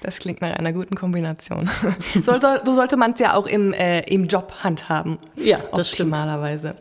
Das 0.00 0.18
klingt 0.18 0.40
nach 0.40 0.56
einer 0.56 0.72
guten 0.72 0.96
Kombination. 0.96 1.70
Sollte, 2.22 2.62
so 2.64 2.74
sollte 2.74 2.96
man 2.96 3.12
es 3.12 3.20
ja 3.20 3.34
auch 3.34 3.46
im, 3.46 3.72
äh, 3.72 4.00
im 4.12 4.26
Job 4.26 4.52
handhaben. 4.62 5.18
Ja, 5.36 5.58
das 5.74 5.92
optimalerweise. 5.92 6.76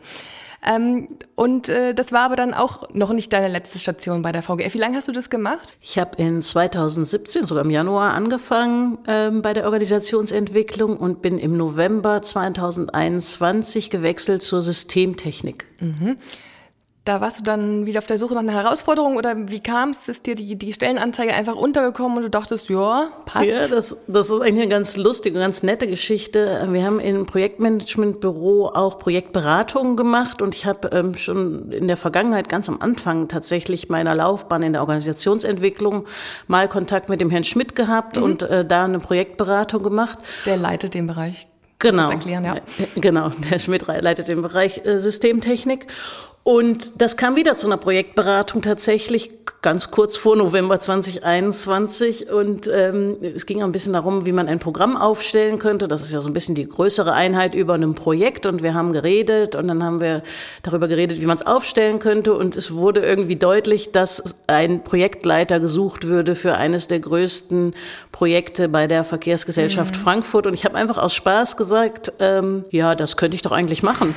Ähm, 0.62 1.08
und 1.36 1.68
äh, 1.70 1.94
das 1.94 2.12
war 2.12 2.20
aber 2.20 2.36
dann 2.36 2.52
auch 2.52 2.90
noch 2.92 3.12
nicht 3.12 3.32
deine 3.32 3.48
letzte 3.48 3.78
Station 3.78 4.20
bei 4.22 4.30
der 4.30 4.42
VGF. 4.42 4.74
Wie 4.74 4.78
lange 4.78 4.96
hast 4.96 5.08
du 5.08 5.12
das 5.12 5.30
gemacht? 5.30 5.74
Ich 5.80 5.98
habe 5.98 6.22
in 6.22 6.42
2017, 6.42 7.46
sogar 7.46 7.64
im 7.64 7.70
Januar, 7.70 8.12
angefangen 8.12 8.98
ähm, 9.06 9.40
bei 9.40 9.54
der 9.54 9.64
Organisationsentwicklung 9.64 10.98
und 10.98 11.22
bin 11.22 11.38
im 11.38 11.56
November 11.56 12.20
2021 12.20 13.88
gewechselt 13.88 14.42
zur 14.42 14.60
Systemtechnik. 14.60 15.66
Mhm. 15.80 16.16
Da 17.06 17.22
warst 17.22 17.40
du 17.40 17.42
dann 17.42 17.86
wieder 17.86 17.98
auf 17.98 18.06
der 18.06 18.18
Suche 18.18 18.34
nach 18.34 18.42
einer 18.42 18.52
Herausforderung 18.52 19.16
oder 19.16 19.34
wie 19.48 19.60
kam 19.60 19.90
es, 19.90 20.06
ist 20.06 20.26
dir 20.26 20.34
die, 20.34 20.56
die 20.56 20.74
Stellenanzeige 20.74 21.32
einfach 21.32 21.56
untergekommen 21.56 22.18
und 22.18 22.24
du 22.24 22.30
dachtest, 22.30 22.68
ja, 22.68 23.08
passt? 23.24 23.46
Ja, 23.46 23.66
das, 23.66 23.96
das 24.06 24.28
ist 24.28 24.40
eigentlich 24.40 24.64
eine 24.64 24.68
ganz 24.68 24.98
lustige, 24.98 25.38
ganz 25.38 25.62
nette 25.62 25.86
Geschichte. 25.86 26.68
Wir 26.70 26.84
haben 26.84 27.00
im 27.00 27.24
Projektmanagementbüro 27.24 28.68
auch 28.68 28.98
Projektberatungen 28.98 29.96
gemacht 29.96 30.42
und 30.42 30.54
ich 30.54 30.66
habe 30.66 30.88
ähm, 30.92 31.16
schon 31.16 31.72
in 31.72 31.88
der 31.88 31.96
Vergangenheit, 31.96 32.50
ganz 32.50 32.68
am 32.68 32.82
Anfang 32.82 33.28
tatsächlich 33.28 33.88
meiner 33.88 34.14
Laufbahn 34.14 34.62
in 34.62 34.74
der 34.74 34.82
Organisationsentwicklung 34.82 36.04
mal 36.48 36.68
Kontakt 36.68 37.08
mit 37.08 37.22
dem 37.22 37.30
Herrn 37.30 37.44
Schmidt 37.44 37.74
gehabt 37.74 38.18
mhm. 38.18 38.24
und 38.24 38.42
äh, 38.42 38.62
da 38.62 38.84
eine 38.84 38.98
Projektberatung 38.98 39.82
gemacht. 39.82 40.18
Der 40.44 40.58
leitet 40.58 40.92
den 40.92 41.06
Bereich. 41.06 41.49
Genau. 41.80 42.10
Erklären, 42.10 42.44
ja. 42.44 42.56
Genau, 42.94 43.30
der 43.50 43.58
Schmidt 43.58 43.86
leitet 43.86 44.28
den 44.28 44.42
Bereich 44.42 44.86
äh, 44.86 45.00
Systemtechnik. 45.00 45.86
Und 46.42 47.00
das 47.02 47.16
kam 47.16 47.36
wieder 47.36 47.56
zu 47.56 47.66
einer 47.66 47.76
Projektberatung 47.76 48.62
tatsächlich 48.62 49.39
ganz 49.62 49.90
kurz 49.90 50.16
vor 50.16 50.36
November 50.36 50.80
2021. 50.80 52.30
Und 52.30 52.70
ähm, 52.72 53.16
es 53.22 53.46
ging 53.46 53.62
ein 53.62 53.72
bisschen 53.72 53.92
darum, 53.92 54.24
wie 54.24 54.32
man 54.32 54.48
ein 54.48 54.58
Programm 54.58 54.96
aufstellen 54.96 55.58
könnte. 55.58 55.88
Das 55.88 56.00
ist 56.00 56.12
ja 56.12 56.20
so 56.20 56.28
ein 56.28 56.32
bisschen 56.32 56.54
die 56.54 56.66
größere 56.66 57.12
Einheit 57.12 57.54
über 57.54 57.74
einem 57.74 57.94
Projekt. 57.94 58.46
Und 58.46 58.62
wir 58.62 58.74
haben 58.74 58.92
geredet 58.92 59.54
und 59.54 59.68
dann 59.68 59.84
haben 59.84 60.00
wir 60.00 60.22
darüber 60.62 60.88
geredet, 60.88 61.20
wie 61.20 61.26
man 61.26 61.36
es 61.36 61.46
aufstellen 61.46 61.98
könnte. 61.98 62.34
Und 62.34 62.56
es 62.56 62.74
wurde 62.74 63.00
irgendwie 63.00 63.36
deutlich, 63.36 63.92
dass 63.92 64.36
ein 64.46 64.82
Projektleiter 64.82 65.60
gesucht 65.60 66.06
würde 66.06 66.34
für 66.34 66.56
eines 66.56 66.88
der 66.88 67.00
größten 67.00 67.74
Projekte 68.12 68.68
bei 68.68 68.86
der 68.86 69.04
Verkehrsgesellschaft 69.04 69.96
mhm. 69.96 70.00
Frankfurt. 70.00 70.46
Und 70.46 70.54
ich 70.54 70.64
habe 70.64 70.76
einfach 70.76 70.96
aus 70.96 71.14
Spaß 71.14 71.56
gesagt, 71.56 72.12
ähm, 72.18 72.64
ja, 72.70 72.94
das 72.94 73.16
könnte 73.16 73.34
ich 73.34 73.42
doch 73.42 73.52
eigentlich 73.52 73.82
machen. 73.82 74.14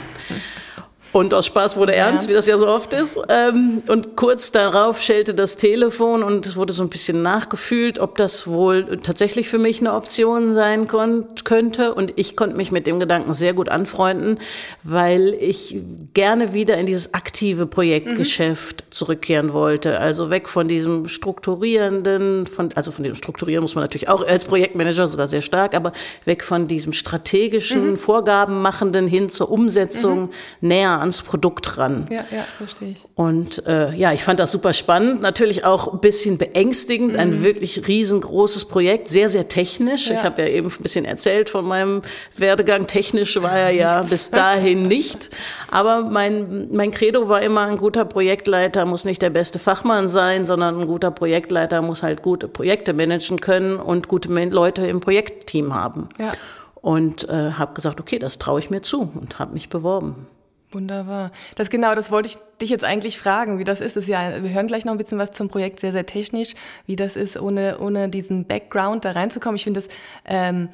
Und 1.13 1.33
aus 1.33 1.45
Spaß 1.45 1.77
wurde 1.77 1.93
ernst, 1.93 2.13
ernst, 2.13 2.29
wie 2.29 2.33
das 2.33 2.47
ja 2.47 2.57
so 2.57 2.67
oft 2.67 2.93
ist. 2.93 3.19
Ähm, 3.29 3.83
und 3.87 4.15
kurz 4.15 4.51
darauf 4.51 5.01
schellte 5.01 5.33
das 5.33 5.57
Telefon 5.57 6.23
und 6.23 6.45
es 6.45 6.55
wurde 6.55 6.73
so 6.73 6.83
ein 6.83 6.89
bisschen 6.89 7.21
nachgefühlt, 7.21 7.99
ob 7.99 8.17
das 8.17 8.47
wohl 8.47 8.97
tatsächlich 9.03 9.47
für 9.47 9.59
mich 9.59 9.79
eine 9.79 9.93
Option 9.93 10.53
sein 10.53 10.87
könnte. 10.87 11.93
Und 11.93 12.13
ich 12.15 12.35
konnte 12.35 12.55
mich 12.55 12.71
mit 12.71 12.87
dem 12.87 12.99
Gedanken 12.99 13.33
sehr 13.33 13.53
gut 13.53 13.69
anfreunden, 13.69 14.39
weil 14.83 15.35
ich 15.39 15.75
gerne 16.13 16.53
wieder 16.53 16.77
in 16.77 16.87
dieses 16.87 17.13
aktive 17.13 17.67
Projektgeschäft 17.67 18.83
mhm. 18.85 18.91
zurückkehren 18.91 19.53
wollte. 19.53 19.99
Also 19.99 20.29
weg 20.31 20.49
von 20.49 20.67
diesem 20.67 21.07
strukturierenden, 21.07 22.47
von, 22.47 22.69
also 22.75 22.91
von 22.91 23.03
dem 23.03 23.15
Strukturieren 23.15 23.61
muss 23.61 23.75
man 23.75 23.83
natürlich 23.83 24.09
auch 24.09 24.25
als 24.25 24.45
Projektmanager 24.45 25.07
sogar 25.07 25.27
sehr 25.27 25.41
stark, 25.41 25.75
aber 25.75 25.91
weg 26.25 26.43
von 26.43 26.67
diesem 26.67 26.93
strategischen, 26.93 27.91
mhm. 27.91 27.97
Vorgaben 27.97 28.61
machenden 28.61 29.07
hin 29.07 29.29
zur 29.29 29.51
Umsetzung 29.51 30.21
mhm. 30.21 30.29
näher 30.61 31.02
ans 31.03 31.21
Produkt 31.21 31.77
ran. 31.77 32.05
Ja, 32.09 32.25
ja, 32.31 32.45
verstehe 32.57 32.91
ich. 32.91 33.05
Und 33.15 33.65
äh, 33.67 33.93
ja, 33.95 34.13
ich 34.13 34.23
fand 34.23 34.39
das 34.39 34.51
super 34.51 34.73
spannend, 34.73 35.21
natürlich 35.21 35.65
auch 35.65 35.91
ein 35.91 35.99
bisschen 35.99 36.37
beängstigend, 36.37 37.13
mhm. 37.13 37.19
ein 37.19 37.43
wirklich 37.43 37.87
riesengroßes 37.87 38.65
Projekt, 38.65 39.09
sehr, 39.09 39.29
sehr 39.29 39.47
technisch. 39.47 40.07
Ja. 40.07 40.15
Ich 40.15 40.23
habe 40.23 40.41
ja 40.41 40.47
eben 40.47 40.69
ein 40.69 40.81
bisschen 40.81 41.05
erzählt 41.05 41.49
von 41.49 41.65
meinem 41.65 42.01
Werdegang. 42.37 42.87
Technisch 42.87 43.41
war 43.41 43.57
er 43.57 43.71
ja 43.71 44.03
bis 44.03 44.31
dahin 44.31 44.87
nicht. 44.87 45.29
Aber 45.69 46.01
mein, 46.01 46.69
mein 46.71 46.91
Credo 46.91 47.29
war 47.29 47.41
immer, 47.41 47.61
ein 47.61 47.77
guter 47.77 48.05
Projektleiter 48.05 48.85
muss 48.85 49.05
nicht 49.05 49.21
der 49.21 49.29
beste 49.29 49.59
Fachmann 49.59 50.07
sein, 50.07 50.45
sondern 50.45 50.81
ein 50.81 50.87
guter 50.87 51.11
Projektleiter 51.11 51.81
muss 51.81 52.01
halt 52.01 52.21
gute 52.21 52.47
Projekte 52.47 52.93
managen 52.93 53.39
können 53.39 53.77
und 53.77 54.07
gute 54.07 54.29
Leute 54.29 54.87
im 54.87 54.99
Projektteam 54.99 55.73
haben. 55.73 56.09
Ja. 56.19 56.31
Und 56.75 57.29
äh, 57.29 57.51
habe 57.51 57.73
gesagt, 57.73 57.99
okay, 57.99 58.19
das 58.19 58.39
traue 58.39 58.59
ich 58.59 58.69
mir 58.69 58.81
zu 58.81 59.09
und 59.13 59.39
habe 59.39 59.53
mich 59.53 59.69
beworben. 59.69 60.27
Wunderbar. 60.73 61.31
Das 61.55 61.69
genau, 61.69 61.93
das 61.95 62.11
wollte 62.11 62.27
ich 62.27 62.37
dich 62.59 62.69
jetzt 62.69 62.83
eigentlich 62.83 63.19
fragen, 63.19 63.59
wie 63.59 63.63
das 63.63 63.81
ist. 63.81 63.95
Das 63.95 64.05
ist 64.05 64.09
ja, 64.09 64.41
wir 64.41 64.49
hören 64.49 64.67
gleich 64.67 64.85
noch 64.85 64.91
ein 64.93 64.97
bisschen 64.97 65.19
was 65.19 65.31
zum 65.31 65.49
Projekt, 65.49 65.79
sehr, 65.79 65.91
sehr 65.91 66.05
technisch, 66.05 66.55
wie 66.87 66.95
das 66.95 67.15
ist, 67.15 67.39
ohne, 67.39 67.77
ohne 67.79 68.09
diesen 68.09 68.45
Background 68.45 69.05
da 69.05 69.11
reinzukommen. 69.11 69.57
Ich 69.57 69.63
finde 69.63 69.81
das 69.81 69.89
ähm, 70.25 70.69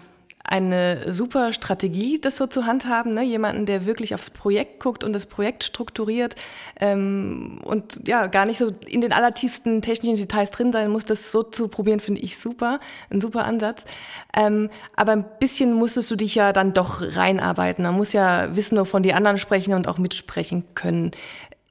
eine 0.50 1.14
super 1.14 1.54
Strategie, 1.54 2.20
das 2.20 2.38
so 2.38 2.48
zu 2.48 2.66
handhaben. 2.66 3.14
Ne? 3.14 3.24
Jemanden, 3.24 3.68
der 3.68 3.86
wirklich 3.86 4.16
aufs 4.16 4.32
Projekt 4.32 4.80
guckt 4.80 5.04
und 5.04 5.14
das 5.14 5.28
Projekt 5.28 5.64
strukturiert 5.64 6.34
ähm, 6.80 7.60
und 7.64 8.08
ja, 8.08 8.26
gar 8.26 8.46
nicht 8.46 8.58
so 8.58 8.72
in 8.88 9.02
den 9.02 9.14
allertiefsten 9.14 9.84
technischen 9.84 10.18
Details 10.18 10.50
drin 10.50 10.74
sein 10.74 10.90
muss, 10.90 11.06
das 11.06 11.32
so 11.32 11.44
zu 11.44 11.68
probieren, 11.68 12.00
finde 12.00 12.22
ich 12.22 12.40
super. 12.40 12.80
Ein 13.12 13.22
super 13.22 13.46
Ansatz. 13.46 13.86
Ähm, 14.36 14.72
aber 14.96 15.12
ein 15.12 15.26
bisschen 15.40 15.72
musstest 15.74 16.10
du 16.10 16.16
dich 16.16 16.34
ja 16.34 16.52
dann 16.52 16.74
doch 16.74 17.02
reinarbeiten. 17.02 17.84
Man 17.84 17.96
muss 17.96 18.12
ja 18.12 18.56
wissen, 18.56 18.78
wovon 18.80 19.04
die 19.04 19.14
anderen 19.14 19.38
sprechen 19.38 19.76
und 19.76 19.88
auch 19.88 20.00
mitsprechen 20.00 20.64
können. 20.74 21.12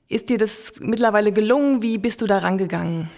Ist 0.08 0.28
dir 0.28 0.38
das 0.38 0.75
mittlerweile 0.80 1.32
gelungen? 1.32 1.82
Wie 1.82 1.99
bist 1.99 2.23
du 2.23 2.26
da 2.26 2.38
rangegangen? 2.38 3.11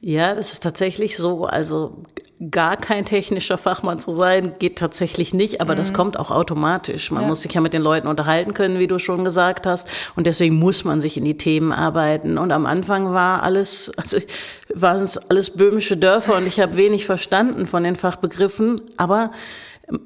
Ja, 0.00 0.34
das 0.34 0.52
ist 0.52 0.62
tatsächlich 0.62 1.16
so. 1.16 1.44
Also 1.46 2.04
gar 2.50 2.76
kein 2.76 3.04
technischer 3.04 3.58
Fachmann 3.58 3.98
zu 3.98 4.12
sein, 4.12 4.54
geht 4.60 4.78
tatsächlich 4.78 5.34
nicht, 5.34 5.60
aber 5.60 5.74
mhm. 5.74 5.78
das 5.78 5.92
kommt 5.92 6.18
auch 6.18 6.30
automatisch. 6.30 7.10
Man 7.10 7.22
ja. 7.22 7.28
muss 7.28 7.42
sich 7.42 7.52
ja 7.52 7.60
mit 7.60 7.72
den 7.72 7.82
Leuten 7.82 8.06
unterhalten 8.06 8.54
können, 8.54 8.78
wie 8.78 8.86
du 8.86 9.00
schon 9.00 9.24
gesagt 9.24 9.66
hast. 9.66 9.88
Und 10.14 10.26
deswegen 10.26 10.56
muss 10.56 10.84
man 10.84 11.00
sich 11.00 11.16
in 11.16 11.24
die 11.24 11.36
Themen 11.36 11.72
arbeiten. 11.72 12.38
Und 12.38 12.52
am 12.52 12.66
Anfang 12.66 13.12
war 13.12 13.42
alles, 13.42 13.90
also 13.96 14.18
waren 14.72 15.02
es 15.02 15.18
alles 15.18 15.50
böhmische 15.50 15.96
Dörfer 15.96 16.36
und 16.36 16.46
ich 16.46 16.60
habe 16.60 16.76
wenig 16.76 17.06
verstanden 17.06 17.66
von 17.66 17.82
den 17.82 17.96
Fachbegriffen, 17.96 18.80
aber 18.96 19.32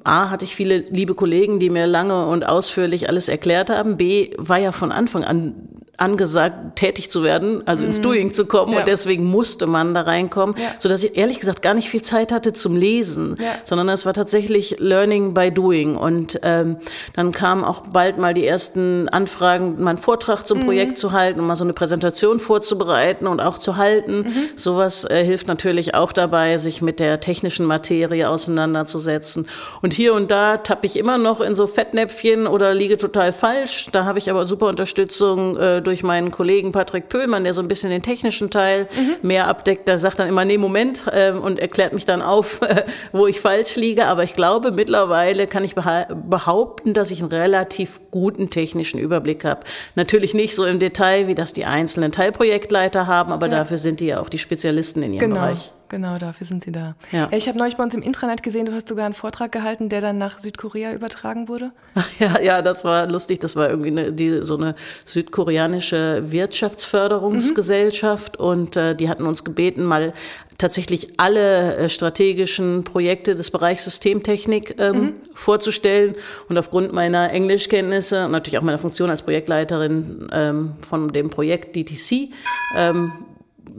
A, 0.05 0.29
hatte 0.29 0.45
ich 0.45 0.55
viele 0.55 0.77
liebe 0.77 1.13
Kollegen, 1.13 1.59
die 1.59 1.69
mir 1.69 1.87
lange 1.87 2.25
und 2.25 2.47
ausführlich 2.47 3.09
alles 3.09 3.27
erklärt 3.27 3.69
haben. 3.69 3.97
B, 3.97 4.33
war 4.37 4.57
ja 4.57 4.71
von 4.71 4.93
Anfang 4.93 5.25
an 5.25 5.82
angesagt, 5.97 6.75
tätig 6.75 7.11
zu 7.11 7.23
werden, 7.23 7.61
also 7.67 7.85
ins 7.85 7.99
mhm. 7.99 8.03
Doing 8.03 8.33
zu 8.33 8.47
kommen. 8.47 8.73
Ja. 8.73 8.79
Und 8.79 8.87
deswegen 8.87 9.25
musste 9.25 9.67
man 9.67 9.93
da 9.93 10.01
reinkommen, 10.01 10.55
ja. 10.57 10.69
so 10.79 10.89
dass 10.89 11.03
ich 11.03 11.17
ehrlich 11.17 11.39
gesagt 11.39 11.61
gar 11.61 11.75
nicht 11.75 11.89
viel 11.89 12.01
Zeit 12.01 12.31
hatte 12.31 12.51
zum 12.51 12.75
Lesen, 12.75 13.35
ja. 13.39 13.45
sondern 13.63 13.89
es 13.89 14.03
war 14.05 14.13
tatsächlich 14.13 14.77
Learning 14.79 15.35
by 15.35 15.51
Doing. 15.51 15.95
Und 15.95 16.39
ähm, 16.41 16.77
dann 17.13 17.31
kamen 17.31 17.63
auch 17.63 17.81
bald 17.81 18.17
mal 18.17 18.33
die 18.33 18.45
ersten 18.45 19.07
Anfragen, 19.09 19.83
mal 19.83 19.91
einen 19.91 19.99
Vortrag 19.99 20.47
zum 20.47 20.61
mhm. 20.61 20.65
Projekt 20.65 20.97
zu 20.97 21.11
halten 21.11 21.39
und 21.39 21.45
mal 21.45 21.55
so 21.55 21.63
eine 21.63 21.73
Präsentation 21.73 22.39
vorzubereiten 22.39 23.27
und 23.27 23.39
auch 23.39 23.59
zu 23.59 23.77
halten. 23.77 24.21
Mhm. 24.21 24.49
Sowas 24.55 25.05
äh, 25.05 25.23
hilft 25.23 25.47
natürlich 25.47 25.93
auch 25.93 26.11
dabei, 26.11 26.57
sich 26.57 26.81
mit 26.81 26.99
der 26.99 27.19
technischen 27.19 27.67
Materie 27.67 28.27
auseinanderzusetzen. 28.29 29.47
Und 29.83 29.93
hier 29.93 30.15
und 30.15 30.31
da 30.31 30.57
tappe 30.57 30.87
ich 30.87 30.97
immer 30.97 31.19
noch 31.19 31.39
in 31.39 31.53
so 31.53 31.67
Fettnäpfchen 31.67 32.47
oder 32.47 32.73
liege 32.73 32.97
total 32.97 33.31
falsch. 33.31 33.89
Da 33.91 34.05
habe 34.05 34.17
ich 34.17 34.31
aber 34.31 34.47
super 34.47 34.65
Unterstützung 34.67 35.55
äh, 35.55 35.82
durch 35.83 36.03
meinen 36.03 36.31
Kollegen 36.31 36.71
Patrick 36.71 37.09
Pöhlmann, 37.09 37.43
der 37.43 37.53
so 37.53 37.61
ein 37.61 37.67
bisschen 37.67 37.89
den 37.89 38.01
technischen 38.01 38.49
Teil 38.49 38.87
mhm. 38.95 39.27
mehr 39.27 39.47
abdeckt. 39.47 39.87
Der 39.87 39.97
sagt 39.97 40.19
dann 40.19 40.29
immer, 40.29 40.45
nee, 40.45 40.57
Moment, 40.57 41.03
äh, 41.11 41.31
und 41.31 41.59
erklärt 41.59 41.93
mich 41.93 42.05
dann 42.05 42.21
auf, 42.21 42.61
wo 43.11 43.27
ich 43.27 43.39
falsch 43.41 43.75
liege. 43.75 44.05
Aber 44.05 44.23
ich 44.23 44.33
glaube, 44.33 44.71
mittlerweile 44.71 45.47
kann 45.47 45.63
ich 45.63 45.75
behaupten, 45.75 46.93
dass 46.93 47.11
ich 47.11 47.19
einen 47.19 47.31
relativ 47.31 47.99
guten 48.11 48.49
technischen 48.49 48.99
Überblick 48.99 49.43
habe. 49.43 49.61
Natürlich 49.95 50.33
nicht 50.33 50.55
so 50.55 50.65
im 50.65 50.79
Detail, 50.79 51.27
wie 51.27 51.35
das 51.35 51.51
die 51.51 51.65
einzelnen 51.65 52.11
Teilprojektleiter 52.11 53.07
haben, 53.07 53.33
aber 53.33 53.47
ja. 53.47 53.57
dafür 53.57 53.77
sind 53.77 53.99
die 53.99 54.07
ja 54.07 54.21
auch 54.21 54.29
die 54.29 54.39
Spezialisten 54.39 55.03
in 55.03 55.13
ihrem 55.13 55.29
genau. 55.29 55.41
Bereich. 55.41 55.72
Genau, 55.93 56.17
dafür 56.17 56.47
sind 56.47 56.63
sie 56.63 56.71
da. 56.71 56.95
Ja. 57.11 57.29
Ich 57.31 57.47
habe 57.47 57.59
neulich 57.59 57.77
bei 57.77 57.83
uns 57.83 57.93
im 57.93 58.01
Intranet 58.01 58.41
gesehen, 58.41 58.65
du 58.65 58.73
hast 58.73 58.87
sogar 58.87 59.05
einen 59.05 59.13
Vortrag 59.13 59.51
gehalten, 59.51 59.89
der 59.89 60.01
dann 60.01 60.17
nach 60.17 60.39
Südkorea 60.39 60.91
übertragen 60.91 61.47
wurde. 61.47 61.69
Ja, 62.19 62.39
ja, 62.39 62.61
das 62.63 62.83
war 62.83 63.05
lustig. 63.05 63.39
Das 63.39 63.55
war 63.55 63.69
irgendwie 63.69 63.89
eine, 63.89 64.11
die, 64.11 64.43
so 64.43 64.57
eine 64.57 64.73
südkoreanische 65.05 66.31
Wirtschaftsförderungsgesellschaft 66.31 68.39
mhm. 68.39 68.45
und 68.45 68.75
äh, 68.75 68.95
die 68.95 69.07
hatten 69.07 69.27
uns 69.27 69.43
gebeten, 69.43 69.83
mal 69.83 70.13
tatsächlich 70.57 71.19
alle 71.19 71.75
äh, 71.75 71.89
strategischen 71.89 72.83
Projekte 72.83 73.35
des 73.35 73.51
Bereichs 73.51 73.83
Systemtechnik 73.83 74.77
ähm, 74.79 74.95
mhm. 74.95 75.13
vorzustellen. 75.35 76.15
Und 76.49 76.57
aufgrund 76.57 76.91
meiner 76.91 77.31
Englischkenntnisse 77.31 78.25
und 78.25 78.31
natürlich 78.31 78.57
auch 78.57 78.63
meiner 78.63 78.79
Funktion 78.79 79.11
als 79.11 79.21
Projektleiterin 79.21 80.27
ähm, 80.31 80.71
von 80.81 81.09
dem 81.09 81.29
Projekt 81.29 81.75
DTC 81.75 82.29
ähm, 82.75 83.11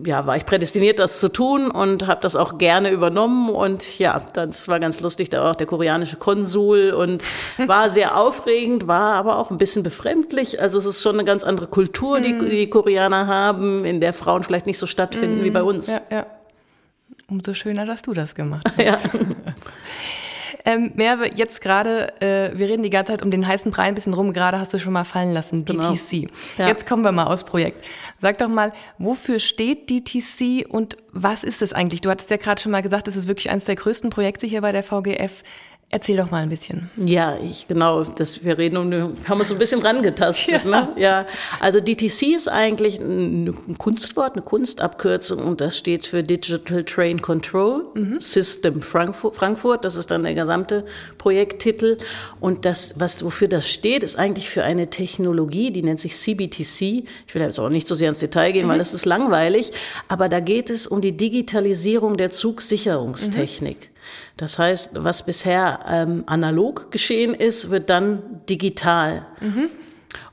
ja, 0.04 0.26
war 0.26 0.36
ich 0.36 0.46
prädestiniert, 0.46 0.98
das 0.98 1.20
zu 1.20 1.28
tun 1.28 1.70
und 1.70 2.06
habe 2.06 2.20
das 2.20 2.36
auch 2.36 2.58
gerne 2.58 2.90
übernommen. 2.90 3.48
Und 3.48 3.98
ja, 3.98 4.22
das 4.32 4.68
war 4.68 4.80
ganz 4.80 5.00
lustig, 5.00 5.30
da 5.30 5.42
war 5.42 5.52
auch 5.52 5.56
der 5.56 5.66
koreanische 5.66 6.16
Konsul 6.16 6.90
und 6.90 7.22
war 7.66 7.90
sehr 7.90 8.16
aufregend, 8.16 8.86
war 8.86 9.14
aber 9.14 9.38
auch 9.38 9.50
ein 9.50 9.58
bisschen 9.58 9.82
befremdlich. 9.82 10.60
Also 10.60 10.78
es 10.78 10.86
ist 10.86 11.02
schon 11.02 11.14
eine 11.14 11.24
ganz 11.24 11.44
andere 11.44 11.66
Kultur, 11.66 12.20
die 12.20 12.32
mm. 12.32 12.50
die 12.50 12.70
Koreaner 12.70 13.26
haben, 13.26 13.84
in 13.84 14.00
der 14.00 14.12
Frauen 14.12 14.42
vielleicht 14.42 14.66
nicht 14.66 14.78
so 14.78 14.86
stattfinden 14.86 15.40
mm. 15.40 15.44
wie 15.44 15.50
bei 15.50 15.62
uns. 15.62 15.86
Ja, 15.88 16.00
ja. 16.10 16.26
Umso 17.28 17.54
schöner, 17.54 17.86
dass 17.86 18.02
du 18.02 18.12
das 18.12 18.34
gemacht 18.34 18.66
hast. 18.78 19.06
Ja. 19.06 19.20
Ähm, 20.66 20.92
Merve, 20.94 21.30
jetzt 21.34 21.60
gerade, 21.60 22.20
äh, 22.22 22.56
wir 22.58 22.68
reden 22.68 22.82
die 22.82 22.90
ganze 22.90 23.12
Zeit 23.12 23.22
um 23.22 23.30
den 23.30 23.46
heißen 23.46 23.70
Brei 23.70 23.82
ein 23.82 23.94
bisschen 23.94 24.14
rum, 24.14 24.32
gerade 24.32 24.58
hast 24.58 24.72
du 24.72 24.78
schon 24.78 24.94
mal 24.94 25.04
fallen 25.04 25.34
lassen, 25.34 25.66
DTC. 25.66 26.10
Genau. 26.10 26.32
Ja. 26.56 26.68
Jetzt 26.68 26.86
kommen 26.86 27.02
wir 27.02 27.12
mal 27.12 27.26
aus 27.26 27.44
Projekt. 27.44 27.84
Sag 28.18 28.38
doch 28.38 28.48
mal, 28.48 28.72
wofür 28.96 29.40
steht 29.40 29.90
DTC 29.90 30.66
und 30.66 30.96
was 31.12 31.44
ist 31.44 31.60
es 31.60 31.74
eigentlich? 31.74 32.00
Du 32.00 32.08
hattest 32.08 32.30
ja 32.30 32.38
gerade 32.38 32.62
schon 32.62 32.72
mal 32.72 32.80
gesagt, 32.80 33.08
es 33.08 33.16
ist 33.16 33.28
wirklich 33.28 33.50
eines 33.50 33.64
der 33.66 33.76
größten 33.76 34.08
Projekte 34.08 34.46
hier 34.46 34.62
bei 34.62 34.72
der 34.72 34.82
VGF. 34.82 35.42
Erzähl 35.94 36.16
doch 36.16 36.32
mal 36.32 36.42
ein 36.42 36.48
bisschen. 36.48 36.90
Ja, 36.96 37.38
ich 37.38 37.68
genau, 37.68 38.02
das, 38.02 38.44
wir 38.44 38.58
reden 38.58 38.78
um, 38.78 39.16
haben 39.28 39.38
uns 39.38 39.50
so 39.50 39.54
ein 39.54 39.60
bisschen 39.60 39.80
rangetastet. 39.80 40.64
Ja. 40.64 40.64
Ne? 40.74 40.88
ja. 40.96 41.26
Also 41.60 41.78
DTC 41.78 42.34
ist 42.34 42.48
eigentlich 42.48 42.98
ein 42.98 43.54
Kunstwort, 43.78 44.32
eine 44.32 44.42
Kunstabkürzung 44.42 45.38
und 45.44 45.60
das 45.60 45.78
steht 45.78 46.06
für 46.06 46.24
Digital 46.24 46.82
Train 46.82 47.22
Control 47.22 47.84
mhm. 47.94 48.20
System 48.20 48.82
Frankfurt, 48.82 49.36
Frankfurt. 49.36 49.84
Das 49.84 49.94
ist 49.94 50.10
dann 50.10 50.24
der 50.24 50.34
gesamte 50.34 50.84
Projekttitel. 51.16 51.98
Und 52.40 52.64
das, 52.64 52.98
was 52.98 53.24
wofür 53.24 53.46
das 53.46 53.68
steht, 53.68 54.02
ist 54.02 54.18
eigentlich 54.18 54.50
für 54.50 54.64
eine 54.64 54.90
Technologie, 54.90 55.70
die 55.70 55.84
nennt 55.84 56.00
sich 56.00 56.16
CBTC. 56.16 57.04
Ich 57.28 57.34
will 57.34 57.42
jetzt 57.42 57.60
auch 57.60 57.68
nicht 57.68 57.86
so 57.86 57.94
sehr 57.94 58.08
ins 58.08 58.18
Detail 58.18 58.50
gehen, 58.50 58.66
mhm. 58.66 58.70
weil 58.70 58.78
das 58.78 58.94
ist 58.94 59.04
langweilig. 59.04 59.70
Aber 60.08 60.28
da 60.28 60.40
geht 60.40 60.70
es 60.70 60.88
um 60.88 61.00
die 61.02 61.16
Digitalisierung 61.16 62.16
der 62.16 62.32
Zugsicherungstechnik. 62.32 63.90
Mhm. 63.90 63.93
Das 64.36 64.58
heißt, 64.58 65.02
was 65.02 65.24
bisher 65.24 65.80
ähm, 65.88 66.24
analog 66.26 66.90
geschehen 66.90 67.34
ist, 67.34 67.70
wird 67.70 67.90
dann 67.90 68.42
digital. 68.48 69.26
Mhm. 69.40 69.70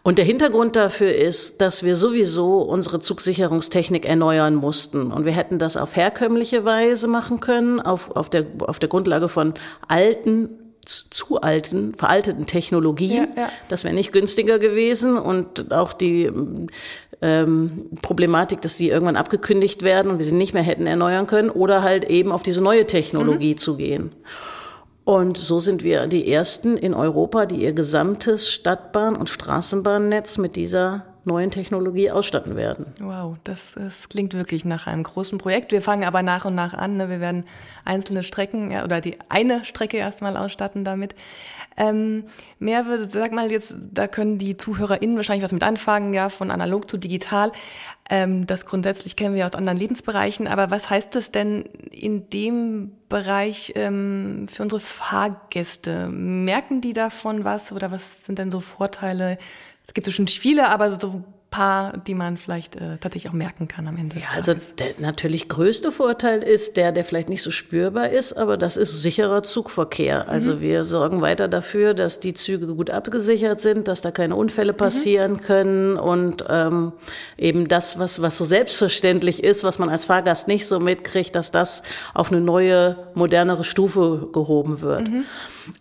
Und 0.04 0.18
der 0.18 0.26
Hintergrund 0.26 0.76
dafür 0.76 1.14
ist, 1.14 1.62
dass 1.62 1.84
wir 1.84 1.96
sowieso 1.96 2.62
unsere 2.62 3.00
Zugsicherungstechnik 3.00 4.06
erneuern 4.06 4.56
mussten. 4.56 5.12
Und 5.12 5.26
wir 5.26 5.32
hätten 5.32 5.60
das 5.60 5.78
auf 5.78 5.96
herkömmliche 5.96 6.66
Weise 6.66 7.08
machen 7.08 7.40
können, 7.40 7.80
auf, 7.80 8.12
auf, 8.12 8.30
der, 8.30 8.46
auf 8.60 8.80
der 8.80 8.90
Grundlage 8.90 9.30
von 9.30 9.54
alten 9.88 10.50
zu 10.84 11.40
alten, 11.42 11.94
veralteten 11.94 12.48
Technologien. 12.48 13.28
Ja, 13.36 13.44
ja. 13.44 13.50
Das 13.70 13.84
wäre 13.84 13.94
nicht 13.94 14.12
günstiger 14.12 14.58
gewesen 14.58 15.18
und 15.18 15.72
auch 15.72 15.94
die 15.94 16.32
ähm, 17.22 17.90
Problematik, 18.02 18.62
dass 18.62 18.78
sie 18.78 18.90
irgendwann 18.90 19.16
abgekündigt 19.16 19.84
werden 19.84 20.12
und 20.12 20.18
wir 20.18 20.26
sie 20.26 20.36
nicht 20.36 20.54
mehr 20.54 20.64
hätten 20.64 20.88
erneuern 20.88 21.28
können 21.28 21.50
oder 21.50 21.84
halt 21.84 22.06
eben 22.06 22.32
auf 22.32 22.44
diese 22.44 22.62
neue 22.62 22.88
Technologie 22.88 23.54
mhm. 23.54 23.58
zu 23.58 23.78
gehen. 23.78 24.12
Und 25.04 25.38
so 25.38 25.60
sind 25.60 25.84
wir 25.84 26.08
die 26.08 26.32
ersten 26.32 26.78
in 26.78 26.94
Europa, 26.94 27.46
die 27.46 27.58
ihr 27.58 27.74
gesamtes 27.74 28.50
Stadtbahn- 28.50 29.16
und 29.16 29.30
Straßenbahnnetz 29.30 30.38
mit 30.38 30.56
dieser 30.56 31.06
neuen 31.24 31.52
Technologie 31.52 32.10
ausstatten 32.10 32.56
werden. 32.56 32.88
Wow, 33.00 33.38
das, 33.44 33.74
das 33.74 34.10
klingt 34.10 34.34
wirklich 34.34 34.66
nach 34.66 34.88
einem 34.88 35.04
großen 35.04 35.38
Projekt. 35.38 35.72
Wir 35.72 35.82
fangen 35.82 36.04
aber 36.04 36.24
nach 36.24 36.46
und 36.46 36.56
nach 36.56 36.74
an. 36.74 36.98
Ne? 36.98 37.10
Wir 37.10 37.20
werden 37.20 37.46
einzelne 37.86 38.24
Strecken 38.24 38.72
ja, 38.72 38.84
oder 38.84 39.02
die 39.02 39.18
eine 39.30 39.64
Strecke 39.64 39.98
erstmal 39.98 40.36
ausstatten 40.36 40.84
damit. 40.84 41.14
Ähm, 41.78 42.26
mehr, 42.60 42.86
sag 43.08 43.32
mal 43.32 43.52
jetzt, 43.52 43.76
da 43.92 44.08
können 44.08 44.38
die 44.38 44.58
ZuhörerInnen 44.58 45.16
wahrscheinlich 45.16 45.44
was 45.44 45.54
mit 45.54 45.64
anfangen, 45.64 46.14
ja, 46.14 46.30
von 46.30 46.52
analog 46.52 46.90
zu 46.90 46.98
digital. 46.98 47.52
Ähm, 48.10 48.46
das 48.46 48.66
grundsätzlich 48.66 49.16
kennen 49.16 49.36
wir 49.36 49.46
aus 49.46 49.54
anderen 49.54 49.78
Lebensbereichen. 49.78 50.48
Aber 50.48 50.70
was 50.70 50.90
heißt 50.90 51.16
das 51.16 51.32
denn 51.32 51.64
in 51.92 52.30
dem 52.30 52.92
Bereich 53.08 53.74
ähm, 53.76 54.48
für 54.52 54.64
unsere 54.64 54.82
Fahrgäste? 54.82 56.10
Merken 56.10 56.82
die 56.82 56.94
davon 56.94 57.44
was 57.44 57.72
oder 57.72 57.92
was 57.92 58.26
sind 58.26 58.38
denn 58.38 58.52
so 58.52 58.60
Vorteile? 58.60 59.38
Es 59.86 59.94
gibt 59.94 60.06
bestimmt 60.06 60.32
viele, 60.32 60.70
aber 60.70 61.00
so 61.00 61.24
paar, 61.52 61.98
die 61.98 62.16
man 62.16 62.38
vielleicht 62.38 62.78
äh, 62.78 62.98
tatsächlich 62.98 63.30
auch 63.30 63.36
merken 63.36 63.68
kann 63.68 63.86
am 63.88 63.98
Ende. 63.98 64.18
Ja, 64.18 64.28
also 64.34 64.54
der 64.54 64.88
natürlich 65.00 65.50
größte 65.50 65.92
Vorteil 65.92 66.42
ist 66.42 66.78
der, 66.78 66.94
der 66.94 67.04
vielleicht 67.04 67.28
nicht 67.28 67.44
so 67.44 67.52
spürbar 67.52 68.10
ist, 68.10 68.34
aber 68.34 68.56
das 68.56 68.78
ist 68.78 69.02
sicherer 69.02 69.44
Zugverkehr. 69.44 70.30
Also 70.30 70.56
mhm. 70.56 70.62
wir 70.62 70.84
sorgen 70.86 71.22
weiter 71.22 71.50
dafür, 71.50 71.94
dass 71.94 72.22
die 72.22 72.34
Züge 72.34 72.68
gut 72.68 72.90
abgesichert 72.90 73.60
sind, 73.60 73.90
dass 73.90 74.02
da 74.02 74.12
keine 74.12 74.38
Unfälle 74.38 74.72
passieren 74.72 75.34
mhm. 75.34 75.42
können 75.42 75.98
und 75.98 76.46
ähm, 76.48 76.94
eben 77.38 77.68
das, 77.68 78.00
was, 78.00 78.22
was 78.22 78.38
so 78.38 78.46
selbstverständlich 78.46 79.44
ist, 79.44 79.66
was 79.66 79.78
man 79.78 79.90
als 79.90 80.06
Fahrgast 80.06 80.48
nicht 80.48 80.66
so 80.66 80.80
mitkriegt, 80.80 81.36
dass 81.36 81.52
das 81.52 81.84
auf 82.14 82.32
eine 82.32 82.40
neue, 82.40 82.96
modernere 83.14 83.66
Stufe 83.66 84.30
gehoben 84.32 84.80
wird. 84.80 85.10
Mhm. 85.10 85.26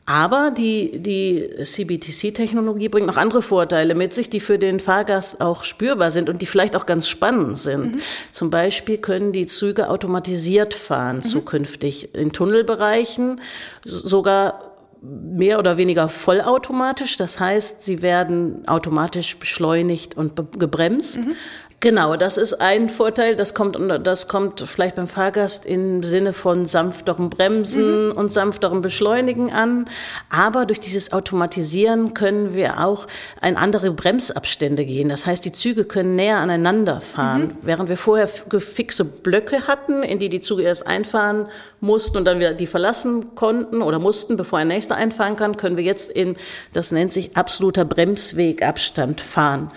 Aber 0.07 0.51
die, 0.51 1.01
die 1.01 1.49
CBTC-Technologie 1.63 2.89
bringt 2.89 3.07
noch 3.07 3.17
andere 3.17 3.41
Vorteile 3.41 3.95
mit 3.95 4.13
sich, 4.13 4.29
die 4.29 4.41
für 4.41 4.59
den 4.59 4.81
Fahrgast 4.81 5.41
auch 5.41 5.60
spürbar 5.65 6.11
sind 6.11 6.29
und 6.29 6.43
die 6.43 6.47
vielleicht 6.47 6.77
auch 6.77 6.87
ganz 6.87 7.09
spannend 7.09 7.59
sind. 7.59 7.97
Mhm. 7.97 8.01
Zum 8.31 8.51
Beispiel 8.51 8.99
können 8.99 9.33
die 9.33 9.47
Züge 9.47 9.89
automatisiert 9.89 10.75
fahren 10.75 11.17
mhm. 11.17 11.23
zukünftig 11.23 12.15
in 12.15 12.33
Tunnelbereichen, 12.33 13.41
sogar 13.85 14.71
mehr 15.03 15.59
oder 15.59 15.77
weniger 15.77 16.09
vollautomatisch. 16.09 17.17
Das 17.17 17.41
heißt, 17.41 17.83
sie 17.83 18.03
werden 18.03 18.67
automatisch 18.69 19.39
beschleunigt 19.39 20.17
und 20.17 20.59
gebremst. 20.59 21.19
Mhm. 21.19 21.37
Genau, 21.83 22.17
das 22.17 22.37
ist 22.37 22.61
ein 22.61 22.91
Vorteil. 22.91 23.37
Das 23.37 23.55
kommt, 23.55 23.79
das 24.05 24.29
kommt 24.29 24.61
vielleicht 24.61 24.97
beim 24.97 25.09
Fahrgast 25.09 25.65
im 25.65 26.03
Sinne 26.03 26.35
von 26.35 26.67
sanfterem 26.67 27.31
Bremsen 27.31 28.09
mhm. 28.09 28.13
und 28.13 28.31
sanfterem 28.31 28.83
Beschleunigen 28.83 29.51
an. 29.51 29.87
Aber 30.29 30.67
durch 30.67 30.81
dieses 30.81 31.15
Automatisieren 31.15 32.13
können 32.13 32.53
wir 32.53 32.85
auch 32.85 33.07
in 33.41 33.57
andere 33.57 33.93
Bremsabstände 33.93 34.85
gehen. 34.85 35.09
Das 35.09 35.25
heißt, 35.25 35.43
die 35.43 35.53
Züge 35.53 35.87
können 35.87 36.17
näher 36.17 36.37
aneinander 36.37 37.01
fahren. 37.01 37.45
Mhm. 37.45 37.57
Während 37.63 37.89
wir 37.89 37.97
vorher 37.97 38.29
fixe 38.29 39.07
Blöcke 39.07 39.67
hatten, 39.67 40.03
in 40.03 40.19
die 40.19 40.29
die 40.29 40.41
Züge 40.41 40.65
erst 40.65 40.87
einfahren 40.87 41.47
mussten 41.81 42.19
und 42.19 42.27
dann 42.27 42.39
wieder 42.39 42.53
die 42.53 42.67
verlassen 42.67 43.35
konnten 43.35 43.81
oder 43.81 43.99
mussten, 43.99 44.37
bevor 44.37 44.59
ein 44.59 44.69
nächster 44.69 44.97
einfahren 44.97 45.37
kann, 45.37 45.57
können 45.57 45.79
wir 45.79 45.85
jetzt 45.85 46.11
in, 46.11 46.37
das 46.75 46.93
nennt 46.93 47.11
sich 47.11 47.39
absoluter 47.39 47.87
Bremswegabstand 47.87 49.23
fahren. 49.23 49.71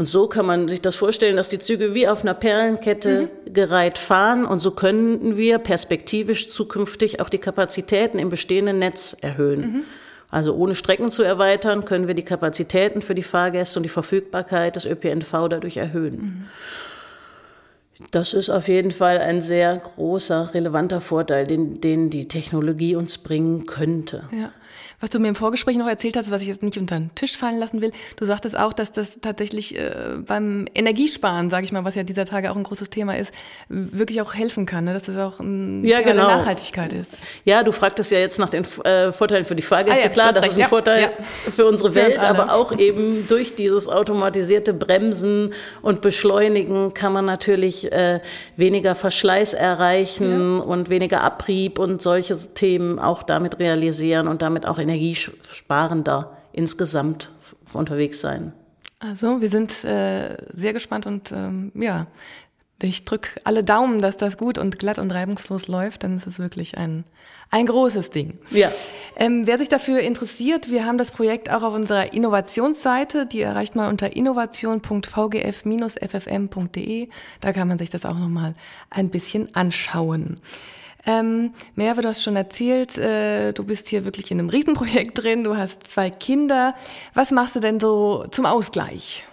Und 0.00 0.06
so 0.06 0.28
kann 0.28 0.46
man 0.46 0.66
sich 0.66 0.80
das 0.80 0.96
vorstellen, 0.96 1.36
dass 1.36 1.50
die 1.50 1.58
Züge 1.58 1.92
wie 1.92 2.08
auf 2.08 2.22
einer 2.22 2.32
Perlenkette 2.32 3.28
mhm. 3.44 3.52
gereiht 3.52 3.98
fahren. 3.98 4.46
Und 4.46 4.58
so 4.58 4.70
könnten 4.70 5.36
wir 5.36 5.58
perspektivisch 5.58 6.48
zukünftig 6.48 7.20
auch 7.20 7.28
die 7.28 7.36
Kapazitäten 7.36 8.18
im 8.18 8.30
bestehenden 8.30 8.78
Netz 8.78 9.14
erhöhen. 9.20 9.60
Mhm. 9.60 9.82
Also 10.30 10.54
ohne 10.54 10.74
Strecken 10.74 11.10
zu 11.10 11.22
erweitern, 11.22 11.84
können 11.84 12.06
wir 12.06 12.14
die 12.14 12.24
Kapazitäten 12.24 13.02
für 13.02 13.14
die 13.14 13.22
Fahrgäste 13.22 13.78
und 13.78 13.82
die 13.82 13.90
Verfügbarkeit 13.90 14.74
des 14.74 14.86
ÖPNV 14.86 15.48
dadurch 15.50 15.76
erhöhen. 15.76 16.14
Mhm. 17.98 18.06
Das 18.10 18.32
ist 18.32 18.48
auf 18.48 18.68
jeden 18.68 18.92
Fall 18.92 19.18
ein 19.18 19.42
sehr 19.42 19.76
großer, 19.76 20.54
relevanter 20.54 21.02
Vorteil, 21.02 21.46
den, 21.46 21.82
den 21.82 22.08
die 22.08 22.26
Technologie 22.26 22.96
uns 22.96 23.18
bringen 23.18 23.66
könnte. 23.66 24.24
Ja. 24.32 24.50
Was 25.00 25.08
du 25.08 25.18
mir 25.18 25.28
im 25.28 25.34
Vorgespräch 25.34 25.78
noch 25.78 25.88
erzählt 25.88 26.16
hast, 26.18 26.30
was 26.30 26.42
ich 26.42 26.48
jetzt 26.48 26.62
nicht 26.62 26.76
unter 26.76 26.98
den 26.98 27.14
Tisch 27.14 27.38
fallen 27.38 27.58
lassen 27.58 27.80
will, 27.80 27.90
du 28.16 28.26
sagtest 28.26 28.58
auch, 28.58 28.74
dass 28.74 28.92
das 28.92 29.20
tatsächlich 29.22 29.78
äh, 29.78 29.92
beim 30.26 30.66
Energiesparen, 30.74 31.48
sage 31.48 31.64
ich 31.64 31.72
mal, 31.72 31.84
was 31.84 31.94
ja 31.94 32.02
dieser 32.02 32.26
Tage 32.26 32.50
auch 32.50 32.56
ein 32.56 32.64
großes 32.64 32.90
Thema 32.90 33.16
ist, 33.16 33.32
wirklich 33.70 34.20
auch 34.20 34.34
helfen 34.34 34.66
kann, 34.66 34.84
ne? 34.84 34.92
dass 34.92 35.04
das 35.04 35.16
auch 35.16 35.40
ein 35.40 35.82
ja, 35.86 35.98
Thema 35.98 36.10
genau. 36.10 36.26
der 36.26 36.36
Nachhaltigkeit 36.36 36.92
ist. 36.92 37.16
Ja, 37.46 37.62
du 37.62 37.72
fragtest 37.72 38.12
ja 38.12 38.18
jetzt 38.18 38.38
nach 38.38 38.50
den 38.50 38.66
äh, 38.84 39.10
Vorteilen 39.10 39.46
für 39.46 39.56
die 39.56 39.62
Fahrgäste. 39.62 40.02
Ah, 40.02 40.04
ja, 40.04 40.10
Klar, 40.10 40.32
das 40.32 40.42
recht, 40.42 40.52
ist 40.52 40.58
ein 40.58 40.62
ja, 40.62 40.68
Vorteil 40.68 41.12
für 41.50 41.64
unsere 41.64 41.94
Welt, 41.94 42.16
für 42.16 42.20
aber 42.20 42.52
auch 42.52 42.76
eben 42.76 43.26
durch 43.26 43.54
dieses 43.54 43.88
automatisierte 43.88 44.74
Bremsen 44.74 45.54
und 45.80 46.02
Beschleunigen 46.02 46.92
kann 46.92 47.14
man 47.14 47.24
natürlich 47.24 47.90
äh, 47.90 48.20
weniger 48.56 48.94
Verschleiß 48.94 49.54
erreichen 49.54 50.60
und 50.60 50.90
weniger 50.90 51.22
Abrieb 51.22 51.78
und 51.78 52.02
solche 52.02 52.36
Themen 52.52 52.98
auch 52.98 53.22
damit 53.22 53.58
realisieren 53.58 54.28
und 54.28 54.42
damit 54.42 54.66
auch 54.66 54.76
in 54.76 54.89
energiesparender 54.90 56.36
insgesamt 56.52 57.30
unterwegs 57.72 58.20
sein. 58.20 58.52
Also 58.98 59.40
wir 59.40 59.48
sind 59.48 59.84
äh, 59.84 60.36
sehr 60.52 60.72
gespannt 60.72 61.06
und 61.06 61.32
ähm, 61.32 61.72
ja, 61.74 62.06
ich 62.82 63.04
drücke 63.04 63.40
alle 63.44 63.62
Daumen, 63.62 64.00
dass 64.00 64.16
das 64.16 64.38
gut 64.38 64.56
und 64.58 64.78
glatt 64.78 64.98
und 64.98 65.10
reibungslos 65.10 65.68
läuft, 65.68 66.02
dann 66.02 66.16
ist 66.16 66.26
es 66.26 66.38
wirklich 66.38 66.78
ein, 66.78 67.04
ein 67.50 67.66
großes 67.66 68.08
Ding. 68.10 68.38
Ja. 68.50 68.70
Ähm, 69.16 69.46
wer 69.46 69.58
sich 69.58 69.68
dafür 69.68 70.00
interessiert, 70.00 70.70
wir 70.70 70.86
haben 70.86 70.96
das 70.98 71.12
Projekt 71.12 71.50
auch 71.50 71.62
auf 71.62 71.74
unserer 71.74 72.12
Innovationsseite, 72.12 73.26
die 73.26 73.42
erreicht 73.42 73.76
man 73.76 73.88
unter 73.88 74.16
innovation.vgf-ffm.de. 74.16 77.08
Da 77.40 77.52
kann 77.52 77.68
man 77.68 77.78
sich 77.78 77.90
das 77.90 78.04
auch 78.06 78.18
nochmal 78.18 78.54
ein 78.88 79.10
bisschen 79.10 79.54
anschauen. 79.54 80.40
Ähm, 81.06 81.54
Merve, 81.74 82.02
du 82.02 82.08
hast 82.08 82.22
schon 82.22 82.36
erzählt, 82.36 82.98
äh, 82.98 83.52
du 83.52 83.64
bist 83.64 83.88
hier 83.88 84.04
wirklich 84.04 84.30
in 84.30 84.38
einem 84.38 84.48
Riesenprojekt 84.48 85.22
drin, 85.22 85.44
du 85.44 85.56
hast 85.56 85.84
zwei 85.84 86.10
Kinder. 86.10 86.74
Was 87.14 87.30
machst 87.30 87.56
du 87.56 87.60
denn 87.60 87.80
so 87.80 88.26
zum 88.30 88.46
Ausgleich? 88.46 89.24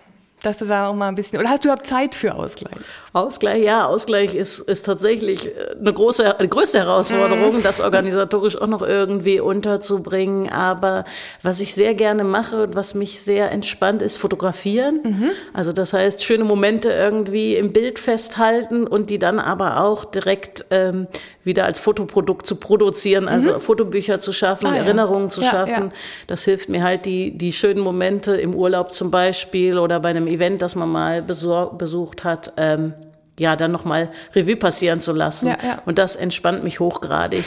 Dass 0.44 0.58
du 0.58 0.66
da 0.66 0.88
auch 0.88 0.94
mal 0.94 1.08
ein 1.08 1.16
bisschen, 1.16 1.40
oder 1.40 1.50
hast 1.50 1.64
du 1.64 1.70
überhaupt 1.70 1.88
Zeit 1.88 2.16
für 2.16 2.36
Ausgleich? 2.36 2.76
Ausgleich, 3.18 3.64
ja, 3.64 3.86
Ausgleich 3.86 4.36
ist, 4.36 4.60
ist 4.60 4.86
tatsächlich 4.86 5.48
äh, 5.48 5.76
eine 5.80 5.94
große, 5.94 6.40
eine 6.40 6.48
größte 6.48 6.80
Herausforderung, 6.80 7.58
mhm. 7.58 7.64
das 7.64 7.82
organisatorisch 7.82 8.60
auch 8.60 8.68
noch 8.68 8.82
irgendwie 8.82 9.40
unterzubringen. 9.40 10.50
Aber 10.50 11.06
was 11.44 11.60
ich 11.60 11.74
sehr 11.74 11.94
gerne 11.94 12.24
mache 12.24 12.64
und 12.64 12.76
was 12.76 12.96
mich 12.96 13.22
sehr 13.22 13.52
entspannt, 13.52 14.02
ist 14.02 14.18
fotografieren. 14.18 15.00
Mhm. 15.04 15.30
Also 15.54 15.74
das 15.74 15.94
heißt, 15.94 16.24
schöne 16.24 16.44
Momente 16.44 16.90
irgendwie 16.90 17.56
im 17.56 17.74
Bild 17.74 18.00
festhalten 18.00 18.88
und 18.88 19.10
die 19.10 19.20
dann 19.20 19.40
aber 19.40 19.82
auch 19.82 20.06
direkt 20.06 20.66
ähm, 20.70 21.08
wieder 21.48 21.66
als 21.66 21.80
Fotoprodukt 21.80 22.46
zu 22.46 22.58
produzieren, 22.58 23.28
also 23.28 23.54
mhm. 23.54 23.60
Fotobücher 23.60 24.20
zu 24.20 24.32
schaffen, 24.32 24.68
ah, 24.68 24.76
Erinnerungen 24.76 25.24
ja. 25.24 25.30
zu 25.30 25.42
ja, 25.42 25.50
schaffen. 25.50 25.86
Ja. 25.86 25.94
Das 26.28 26.44
hilft 26.44 26.70
mir 26.70 26.84
halt, 26.84 27.06
die, 27.06 27.36
die 27.36 27.54
schönen 27.54 27.80
Momente 27.80 28.36
im 28.36 28.54
Urlaub 28.54 28.92
zum 28.92 29.10
Beispiel 29.10 29.80
oder 29.80 30.00
bei 30.00 30.10
einem 30.10 30.28
Event, 30.28 30.62
das 30.62 30.76
man 30.76 30.90
mal 30.90 31.24
besucht 31.24 32.24
hat, 32.24 32.54
ähm, 32.58 32.94
ja, 33.40 33.56
dann 33.56 33.72
nochmal 33.72 34.10
Revue 34.36 34.56
passieren 34.56 35.00
zu 35.00 35.14
lassen. 35.14 35.50
Ja, 35.50 35.58
ja. 35.64 35.82
Und 35.86 36.00
das 36.00 36.16
entspannt 36.16 36.64
mich 36.64 36.80
hochgradig. 36.80 37.44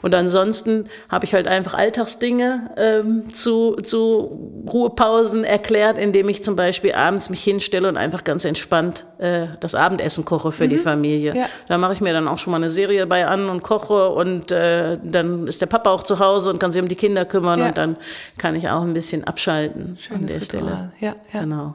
Und 0.00 0.14
ansonsten 0.14 0.88
habe 1.10 1.26
ich 1.26 1.34
halt 1.34 1.46
einfach 1.46 1.74
Alltagsdinge 1.74 2.70
ähm, 2.78 3.32
zu, 3.32 3.76
zu 3.82 4.64
Ruhepausen 4.66 5.44
erklärt, 5.44 5.98
indem 5.98 6.30
ich 6.30 6.42
zum 6.42 6.56
Beispiel 6.56 6.94
abends 6.94 7.28
mich 7.28 7.44
hinstelle 7.44 7.88
und 7.88 7.98
einfach 7.98 8.24
ganz 8.24 8.46
entspannt 8.46 9.06
äh, 9.18 9.48
das 9.60 9.74
Abendessen 9.74 10.24
koche 10.24 10.50
für 10.50 10.64
mhm. 10.64 10.70
die 10.70 10.78
Familie. 10.78 11.36
Ja. 11.36 11.46
Da 11.68 11.76
mache 11.76 11.92
ich 11.92 12.00
mir 12.00 12.14
dann 12.14 12.26
auch 12.26 12.38
schon 12.38 12.50
mal 12.50 12.56
eine 12.56 12.70
Serie 12.70 13.06
bei 13.06 13.26
an 13.26 13.50
und 13.50 13.62
koche 13.62 14.08
und 14.08 14.50
äh, 14.50 14.98
dann 15.02 15.46
ist 15.46 15.60
der 15.60 15.66
Papa 15.66 15.90
auch 15.90 16.04
zu 16.04 16.20
Hause 16.20 16.50
und 16.50 16.58
kann 16.58 16.72
sich 16.72 16.80
um 16.80 16.88
die 16.88 16.96
Kinder 16.96 17.26
kümmern 17.26 17.60
und 17.60 17.76
dann 17.76 17.96
kann 18.38 18.56
ich 18.56 18.68
auch 18.70 18.82
ein 18.82 18.94
bisschen 18.94 19.24
abschalten 19.24 19.98
Schönes 20.00 20.20
an 20.20 20.26
der 20.26 20.36
Ritual. 20.36 20.62
Stelle. 20.62 20.92
Ja, 21.00 21.14
ja. 21.32 21.40
Genau. 21.40 21.74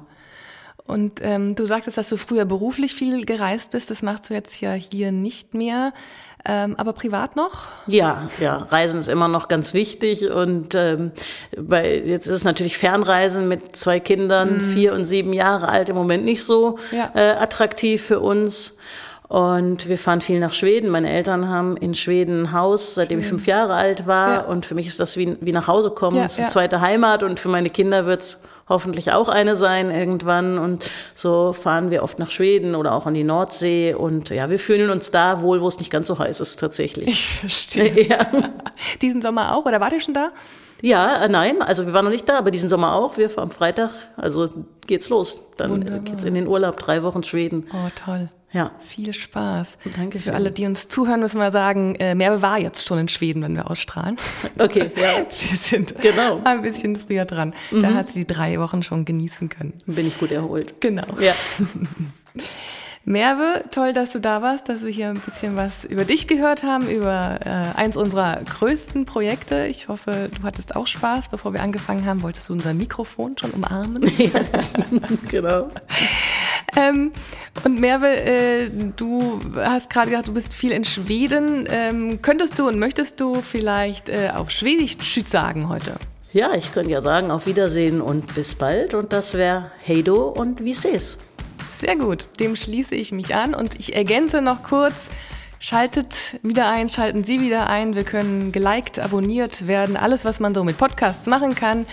Und 0.89 1.19
ähm, 1.21 1.53
du 1.53 1.67
sagtest, 1.67 1.99
dass 1.99 2.09
du 2.09 2.17
früher 2.17 2.45
beruflich 2.45 2.95
viel 2.95 3.23
gereist 3.23 3.69
bist. 3.69 3.91
Das 3.91 4.01
machst 4.01 4.31
du 4.31 4.33
jetzt 4.33 4.59
ja 4.59 4.73
hier 4.73 5.11
nicht 5.11 5.53
mehr. 5.53 5.93
Ähm, 6.45 6.75
aber 6.77 6.93
privat 6.93 7.35
noch? 7.35 7.67
Ja, 7.85 8.27
ja, 8.39 8.67
Reisen 8.71 8.99
ist 8.99 9.07
immer 9.07 9.27
noch 9.27 9.49
ganz 9.49 9.75
wichtig 9.75 10.31
und 10.31 10.73
ähm, 10.73 11.11
bei, 11.55 11.97
jetzt 11.99 12.27
ist 12.27 12.33
es 12.33 12.43
natürlich 12.43 12.77
Fernreisen 12.77 13.47
mit 13.49 13.75
zwei 13.75 13.99
Kindern, 13.99 14.55
mhm. 14.55 14.61
vier 14.61 14.93
und 14.93 15.03
sieben 15.03 15.33
Jahre 15.33 15.67
alt, 15.67 15.89
im 15.89 15.95
Moment 15.97 16.23
nicht 16.23 16.43
so 16.43 16.79
ja. 16.91 17.11
äh, 17.13 17.31
attraktiv 17.33 18.01
für 18.01 18.21
uns. 18.21 18.77
Und 19.27 19.87
wir 19.87 19.99
fahren 19.99 20.21
viel 20.21 20.39
nach 20.39 20.53
Schweden. 20.53 20.89
Meine 20.89 21.11
Eltern 21.11 21.47
haben 21.49 21.77
in 21.77 21.93
Schweden 21.93 22.43
ein 22.43 22.51
Haus, 22.51 22.95
seitdem 22.95 23.19
ich 23.19 23.27
fünf 23.27 23.45
Jahre 23.45 23.75
alt 23.75 24.07
war. 24.07 24.29
Ja. 24.29 24.39
Und 24.45 24.65
für 24.65 24.73
mich 24.73 24.87
ist 24.87 24.99
das 24.99 25.17
wie, 25.17 25.37
wie 25.39 25.51
nach 25.51 25.67
Hause 25.67 25.91
kommen. 25.91 26.17
Ja, 26.17 26.23
es 26.23 26.39
ist 26.39 26.45
ja. 26.45 26.47
zweite 26.47 26.81
Heimat 26.81 27.21
und 27.21 27.39
für 27.39 27.49
meine 27.49 27.69
Kinder 27.69 28.07
wird's 28.07 28.41
hoffentlich 28.69 29.11
auch 29.11 29.27
eine 29.27 29.55
sein 29.55 29.91
irgendwann. 29.91 30.57
Und 30.57 30.89
so 31.15 31.51
fahren 31.53 31.91
wir 31.91 32.03
oft 32.03 32.19
nach 32.19 32.29
Schweden 32.31 32.75
oder 32.75 32.93
auch 32.93 33.05
an 33.05 33.13
die 33.15 33.23
Nordsee. 33.23 33.93
Und 33.93 34.29
ja, 34.29 34.49
wir 34.49 34.59
fühlen 34.59 34.89
uns 34.89 35.11
da 35.11 35.41
wohl, 35.41 35.61
wo 35.61 35.67
es 35.67 35.79
nicht 35.79 35.91
ganz 35.91 36.07
so 36.07 36.17
heiß 36.19 36.39
ist 36.39 36.57
tatsächlich. 36.57 37.07
Ich 37.07 37.35
verstehe. 37.39 37.89
Ja. 38.09 38.27
Diesen 39.01 39.21
Sommer 39.21 39.55
auch 39.55 39.65
oder 39.65 39.81
wart 39.81 39.93
ihr 39.93 40.01
schon 40.01 40.13
da? 40.13 40.29
Ja, 40.81 41.25
äh, 41.25 41.27
nein, 41.27 41.61
also 41.61 41.85
wir 41.85 41.93
waren 41.93 42.05
noch 42.05 42.11
nicht 42.11 42.29
da, 42.29 42.37
aber 42.37 42.51
diesen 42.51 42.69
Sommer 42.69 42.93
auch. 42.93 43.17
Wir 43.17 43.29
am 43.37 43.51
Freitag, 43.51 43.89
also 44.15 44.47
geht's 44.87 45.09
los. 45.09 45.39
Dann 45.57 45.71
Wunderbar. 45.71 45.99
geht's 45.99 46.23
in 46.23 46.33
den 46.33 46.47
Urlaub, 46.47 46.77
drei 46.77 47.03
Wochen 47.03 47.23
Schweden. 47.23 47.67
Oh, 47.73 47.89
toll. 48.05 48.29
Ja. 48.51 48.71
Viel 48.79 49.13
Spaß. 49.13 49.77
Danke 49.95 50.19
Für 50.19 50.33
alle, 50.33 50.51
die 50.51 50.65
uns 50.65 50.87
zuhören, 50.87 51.19
müssen 51.19 51.39
wir 51.39 51.51
sagen, 51.51 51.95
äh, 51.95 52.15
Merve 52.15 52.41
war 52.41 52.57
jetzt 52.57 52.87
schon 52.87 52.97
in 52.97 53.07
Schweden, 53.07 53.43
wenn 53.43 53.55
wir 53.55 53.69
ausstrahlen. 53.69 54.17
Okay, 54.57 54.91
ja. 54.95 55.25
wir 55.49 55.57
sind 55.57 56.01
genau. 56.01 56.41
ein 56.43 56.61
bisschen 56.61 56.95
früher 56.95 57.25
dran. 57.25 57.53
Mhm. 57.71 57.81
Da 57.81 57.93
hat 57.93 58.09
sie 58.09 58.19
die 58.19 58.27
drei 58.27 58.59
Wochen 58.59 58.83
schon 58.83 59.05
genießen 59.05 59.47
können. 59.49 59.73
Bin 59.85 60.07
ich 60.07 60.17
gut 60.19 60.31
erholt. 60.31 60.81
Genau. 60.81 61.05
Ja. 61.19 61.33
Merve, 63.05 63.63
toll, 63.71 63.93
dass 63.93 64.11
du 64.11 64.19
da 64.19 64.41
warst, 64.41 64.67
dass 64.67 64.83
wir 64.83 64.91
hier 64.91 65.09
ein 65.09 65.19
bisschen 65.19 65.55
was 65.55 65.85
über 65.85 66.03
dich 66.03 66.27
gehört 66.27 66.63
haben, 66.63 66.87
über 66.89 67.39
äh, 67.45 67.77
eins 67.79 67.95
unserer 67.95 68.41
größten 68.43 69.05
Projekte. 69.05 69.65
Ich 69.67 69.87
hoffe, 69.87 70.29
du 70.35 70.43
hattest 70.43 70.75
auch 70.75 70.85
Spaß. 70.85 71.29
Bevor 71.29 71.53
wir 71.53 71.61
angefangen 71.61 72.05
haben, 72.05 72.21
wolltest 72.21 72.49
du 72.49 72.53
unser 72.53 72.73
Mikrofon 72.73 73.37
schon 73.37 73.51
umarmen. 73.51 74.03
Ja, 74.17 74.41
genau. 75.29 75.69
Ähm, 76.75 77.11
und 77.63 77.79
Merve, 77.79 78.07
äh, 78.07 78.69
du 78.95 79.41
hast 79.55 79.89
gerade 79.89 80.09
gesagt, 80.09 80.27
du 80.27 80.33
bist 80.33 80.53
viel 80.53 80.71
in 80.71 80.85
Schweden. 80.85 81.67
Ähm, 81.69 82.21
könntest 82.21 82.57
du 82.57 82.67
und 82.67 82.79
möchtest 82.79 83.19
du 83.19 83.41
vielleicht 83.41 84.09
äh, 84.09 84.31
auf 84.35 84.51
Schwedisch 84.51 84.97
Tschüss 84.97 85.29
sagen 85.29 85.69
heute? 85.69 85.95
Ja, 86.31 86.53
ich 86.53 86.71
könnte 86.71 86.91
ja 86.91 87.01
sagen, 87.01 87.31
auf 87.31 87.47
Wiedersehen 87.47 88.01
und 88.01 88.35
bis 88.35 88.55
bald. 88.55 88.93
Und 88.93 89.13
das 89.13 89.33
wäre 89.33 89.71
Heido 89.87 90.27
und 90.29 90.63
wie 90.63 90.73
seh's. 90.73 91.17
Sehr 91.73 91.95
gut, 91.95 92.27
dem 92.39 92.55
schließe 92.55 92.93
ich 92.93 93.11
mich 93.11 93.35
an 93.35 93.55
und 93.55 93.79
ich 93.79 93.95
ergänze 93.95 94.41
noch 94.41 94.63
kurz, 94.63 95.09
schaltet 95.59 96.37
wieder 96.43 96.69
ein, 96.69 96.89
schalten 96.89 97.23
Sie 97.23 97.41
wieder 97.41 97.67
ein. 97.67 97.95
Wir 97.95 98.03
können 98.03 98.51
geliked, 98.51 98.99
abonniert 98.99 99.65
werden, 99.65 99.97
alles, 99.97 100.25
was 100.25 100.39
man 100.39 100.53
so 100.53 100.63
mit 100.63 100.77
Podcasts 100.77 101.27
machen 101.27 101.55
kann. 101.55 101.85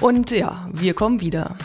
Und 0.00 0.30
ja, 0.30 0.68
wir 0.72 0.94
kommen 0.94 1.20
wieder. 1.20 1.56